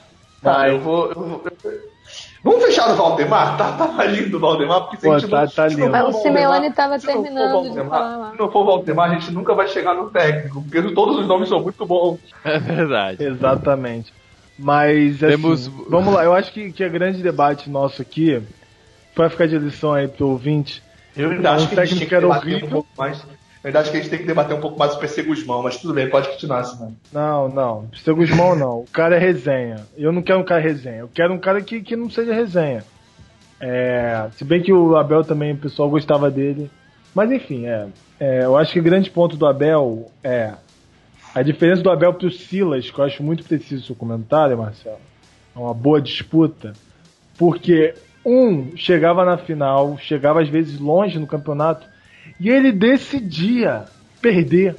[0.42, 0.72] Tá, Vai.
[0.72, 1.08] eu vou.
[1.10, 1.98] eu vou- eu-
[2.44, 3.58] Vamos fechar o Valdemar?
[3.58, 5.86] Tá, tá lindo o Valdemar, porque se Pô, a gente tá- não, tá se não
[5.86, 5.92] lindo.
[5.92, 8.32] Mas o Simeone tava não terminando de Valdemar- falar lá.
[8.32, 11.28] Se não for o Valdemar, a gente nunca vai chegar no técnico, porque todos os
[11.28, 12.20] nomes são muito bons.
[12.46, 13.22] É verdade.
[13.24, 14.14] Exatamente.
[14.58, 18.42] Mas, assim, Temos- vamos lá, eu acho que, que é grande debate nosso aqui,
[19.18, 20.84] vai ficar de lição aí pro ouvinte,
[21.16, 22.90] Eu ainda um acho que a gente técnico tem que que era debater um pouco
[22.98, 23.20] mais.
[23.20, 25.64] Eu ainda acho que a gente tem que debater um pouco mais o PC Guzmão,
[25.64, 26.96] mas tudo bem, pode continuar, Simão.
[27.12, 27.90] Não, não.
[28.04, 28.80] Seu Guzmão não.
[28.80, 29.86] O cara é resenha.
[29.98, 31.00] Eu não quero um cara resenha.
[31.00, 32.84] Eu quero um cara que, que não seja resenha.
[33.60, 36.70] É, se bem que o Abel também, o pessoal gostava dele.
[37.14, 37.88] Mas enfim, é,
[38.20, 40.54] é, eu acho que o grande ponto do Abel é
[41.34, 45.00] a diferença do Abel pro Silas, que eu acho muito preciso o seu comentário, Marcelo.
[45.56, 46.74] É uma boa disputa.
[47.38, 47.94] Porque
[48.28, 51.88] um chegava na final, chegava às vezes longe no campeonato,
[52.38, 53.86] e ele decidia
[54.22, 54.76] perder.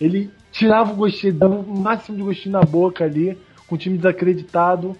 [0.00, 3.38] Ele tirava o gostinho, dava o máximo de gostinho na boca ali,
[3.68, 4.96] com o time desacreditado,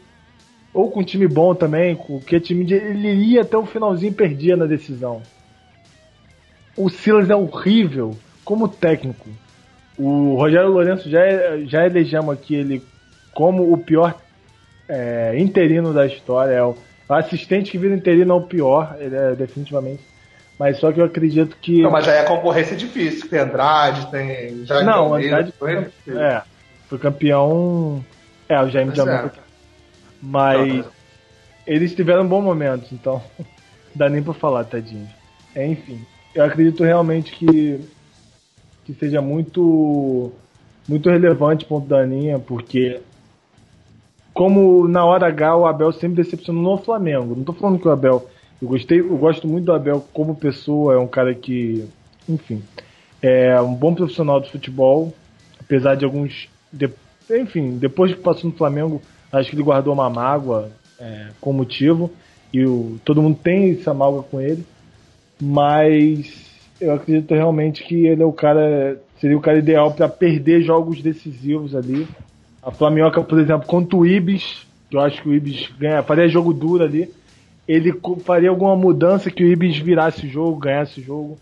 [0.73, 4.13] ou com um time bom também, com que time de, ele ia até o finalzinho
[4.13, 5.23] e perdia na decisão.
[6.77, 9.29] O Silas é horrível como técnico.
[9.99, 11.21] O Rogério Lourenço já,
[11.65, 12.83] já elegemos aqui ele
[13.35, 14.15] como o pior
[14.89, 16.53] é, interino da história.
[16.53, 16.77] É o
[17.09, 20.03] assistente que vira interino é o pior, ele é definitivamente.
[20.59, 21.83] Mas só que eu acredito que.
[21.83, 23.29] Não, mas já é concorrência difícil.
[23.31, 24.65] Tem Andrade, tem.
[24.85, 26.43] Não, Andrade foi, é,
[26.89, 28.05] foi campeão.
[28.49, 29.35] É, o Jaime Jamaica.
[29.37, 29.41] É.
[30.21, 30.85] Mas não,
[31.67, 33.23] eles tiveram bons momentos, então.
[33.95, 35.09] dá nem pra falar, tadinho.
[35.55, 36.05] É, enfim,
[36.35, 37.81] eu acredito realmente que.
[38.85, 40.33] que seja muito.
[40.89, 43.01] muito relevante o ponto da Aninha, porque.
[44.39, 47.35] Como na hora H o Abel sempre decepcionou no Flamengo.
[47.35, 48.25] Não tô falando que o Abel
[48.63, 51.85] eu gostei, eu gosto muito do Abel como pessoa, é um cara que,
[52.29, 52.63] enfim,
[53.21, 55.13] é um bom profissional de futebol,
[55.59, 56.89] apesar de alguns, de,
[57.29, 60.71] enfim, depois que passou no Flamengo, acho que ele guardou uma mágoa
[61.01, 62.09] é, com motivo
[62.53, 64.65] e o, todo mundo tem essa mágoa com ele,
[65.43, 66.49] mas
[66.81, 71.03] eu acredito realmente que ele é o cara, seria o cara ideal para perder jogos
[71.03, 72.07] decisivos ali.
[72.63, 76.29] A Flamioca, por exemplo, contra o Ibis, que eu acho que o Ibis ganha, faria
[76.29, 77.11] jogo duro ali
[77.69, 77.93] ele
[78.25, 81.39] faria alguma mudança que o Ibis virasse o jogo, ganhasse o jogo.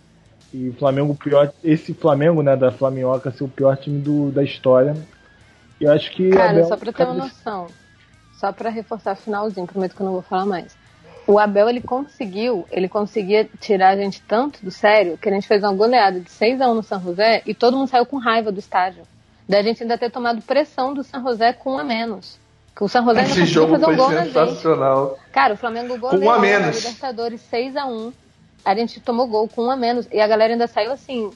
[0.53, 4.43] E o Flamengo, pior, esse Flamengo, né, da Flamioca, ser o pior time do, da
[4.43, 4.97] história.
[5.81, 6.31] E eu acho que.
[6.31, 7.67] Cara, Abel, só pra ter uma noção,
[8.41, 10.77] só pra reforçar finalzinho, prometo que eu não vou falar mais.
[11.29, 15.47] O Abel, ele conseguiu, ele conseguia tirar a gente tanto do sério que a gente
[15.47, 18.17] fez uma goleada de 6 a 1 no São José e todo mundo saiu com
[18.17, 19.03] raiva do estádio.
[19.49, 22.38] Da gente ainda ter tomado pressão do São José com um a menos.
[22.78, 25.18] O San José Esse jogo fazer um gol sensacional.
[25.32, 26.76] Cara, o Flamengo goleou com um a menos.
[26.76, 28.12] Libertadores 6 a 1
[28.64, 30.07] A gente tomou gol com um a menos.
[30.12, 31.30] E a galera ainda saiu assim,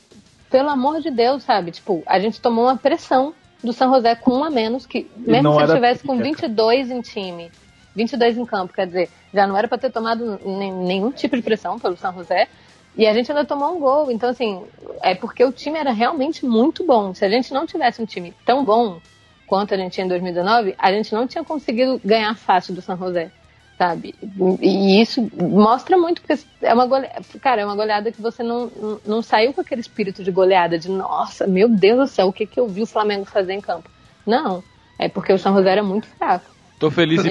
[0.51, 1.71] pelo amor de Deus, sabe?
[1.71, 3.33] Tipo, a gente tomou uma pressão
[3.63, 7.51] do San José com um a menos, que mesmo se estivesse com 22 em time,
[7.95, 11.79] 22 em campo, quer dizer, já não era para ter tomado nenhum tipo de pressão
[11.79, 12.49] pelo San José.
[12.97, 14.11] E a gente ainda tomou um gol.
[14.11, 14.63] Então, assim,
[15.03, 17.15] é porque o time era realmente muito bom.
[17.15, 19.01] Se a gente não tivesse um time tão bom,
[19.47, 22.97] quanto a gente tinha em 2019, a gente não tinha conseguido ganhar fácil do San
[22.97, 23.33] José,
[23.77, 24.15] sabe?
[24.61, 28.71] E isso mostra muito, porque é uma goleada, cara, é uma goleada que você não,
[29.05, 32.47] não saiu com aquele espírito de goleada, de nossa, meu Deus do céu, o que,
[32.47, 33.91] que eu vi o Flamengo fazer em campo.
[34.25, 34.63] Não,
[34.97, 36.45] é porque o San José era muito fraco.
[36.79, 37.31] Tô feliz e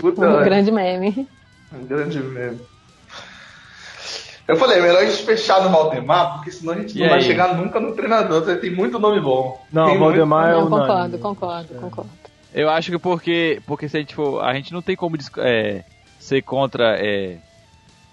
[0.00, 0.22] puto.
[0.24, 1.28] Um grande meme.
[1.72, 2.60] Um grande meme.
[4.52, 7.06] Eu falei, é melhor a gente fechar no Valdemar, porque senão a gente e não
[7.06, 7.10] aí?
[7.12, 8.42] vai chegar nunca no treinador.
[8.58, 9.58] Tem muito nome bom.
[9.72, 10.60] Não, tem Valdemar muito...
[10.60, 12.10] é o Não, concordo, concordo, concordo.
[12.52, 14.44] Eu acho que porque, porque se a gente for.
[14.44, 15.84] A gente não tem como é,
[16.18, 17.38] ser contra é,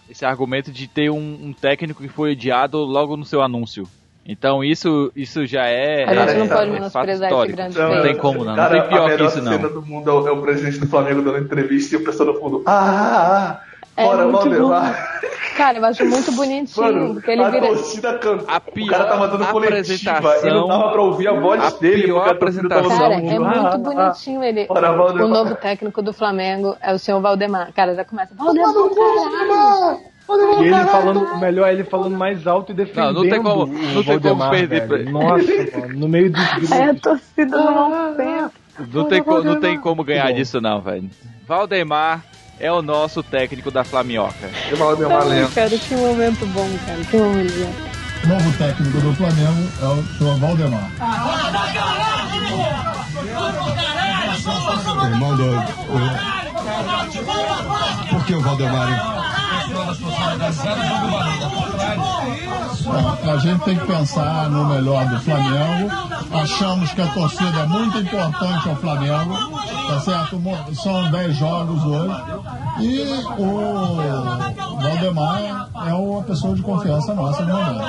[0.10, 3.86] esse argumento de ter um, um, técnico que foi odiado logo no seu anúncio.
[4.26, 6.06] Então isso, isso já é.
[6.06, 8.56] A gente não é, pode menosprezar esse grande Não, não tem como não.
[8.56, 9.52] Cara, não tem pior que isso não.
[9.52, 12.06] A cena do mundo é o, é o presidente do Flamengo dando entrevista e o
[12.06, 12.64] pessoal no fundo.
[12.66, 13.69] Ah, ah, ah
[14.00, 15.20] é Bora, Valdemar.
[15.58, 16.86] Cara, eu acho muito bonitinho.
[16.86, 17.68] Mano, porque ele a vira...
[17.68, 18.46] torcida canta.
[18.48, 21.78] A pior o cara tava dando coletiva e não dava pra ouvir a voz a
[21.78, 22.04] dele.
[22.04, 22.98] Pior a apresentação.
[22.98, 24.68] Cara, é muito bonitinho ele.
[24.68, 27.74] Bora, o novo técnico do Flamengo é o senhor Valdemar.
[27.74, 28.34] Cara, já começa.
[28.36, 30.00] Valdemar, Valdemar!
[30.62, 33.16] E ele falando, melhor ele falando mais alto e defendendo.
[33.16, 34.88] Não, não tem como, não tem como perder.
[34.88, 35.12] Velho.
[35.12, 35.46] Nossa,
[35.78, 36.72] mano, no meio dos grupos.
[36.72, 38.52] É a torcida não pensa.
[38.94, 41.10] Não tem, não tem como ganhar disso não, velho.
[41.46, 42.24] Valdemar
[42.60, 44.50] é o nosso técnico da Flamioca.
[44.68, 45.54] Que Valdemar Lemos.
[45.54, 47.00] Cara, que momento bom, cara.
[47.06, 47.90] Que momento bom.
[48.22, 50.92] O novo técnico do Flamengo é o senhor Valdemar.
[55.06, 55.52] Irmão do.
[58.10, 59.49] Por que o Valdemar?
[63.32, 65.90] A gente tem que pensar no melhor do Flamengo.
[66.34, 69.36] Achamos que a torcida é muito importante ao Flamengo,
[69.88, 70.42] tá certo?
[70.76, 72.16] São 10 jogos hoje.
[72.80, 73.02] E
[73.38, 77.84] o Valdemar é uma pessoa de confiança nossa no momento.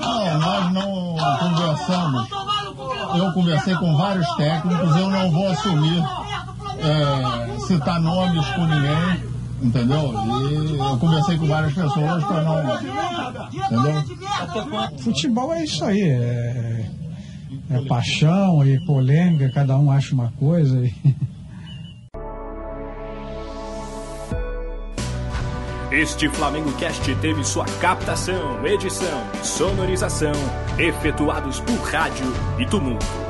[0.00, 2.28] Não, nós não conversamos.
[3.14, 6.02] Eu conversei com vários técnicos, eu não vou assumir
[6.80, 9.24] é, citar nomes com ninguém,
[9.62, 10.12] entendeu?
[10.50, 12.60] E eu conversei com várias pessoas para não.
[13.54, 14.98] Entendeu?
[14.98, 16.86] Futebol é isso aí, é,
[17.70, 20.84] é paixão e polêmica, cada um acha uma coisa.
[20.84, 20.94] E...
[25.92, 30.32] Este Flamengo Cast teve sua captação, edição sonorização
[30.78, 32.26] efetuados por rádio
[32.60, 33.29] e tumulto.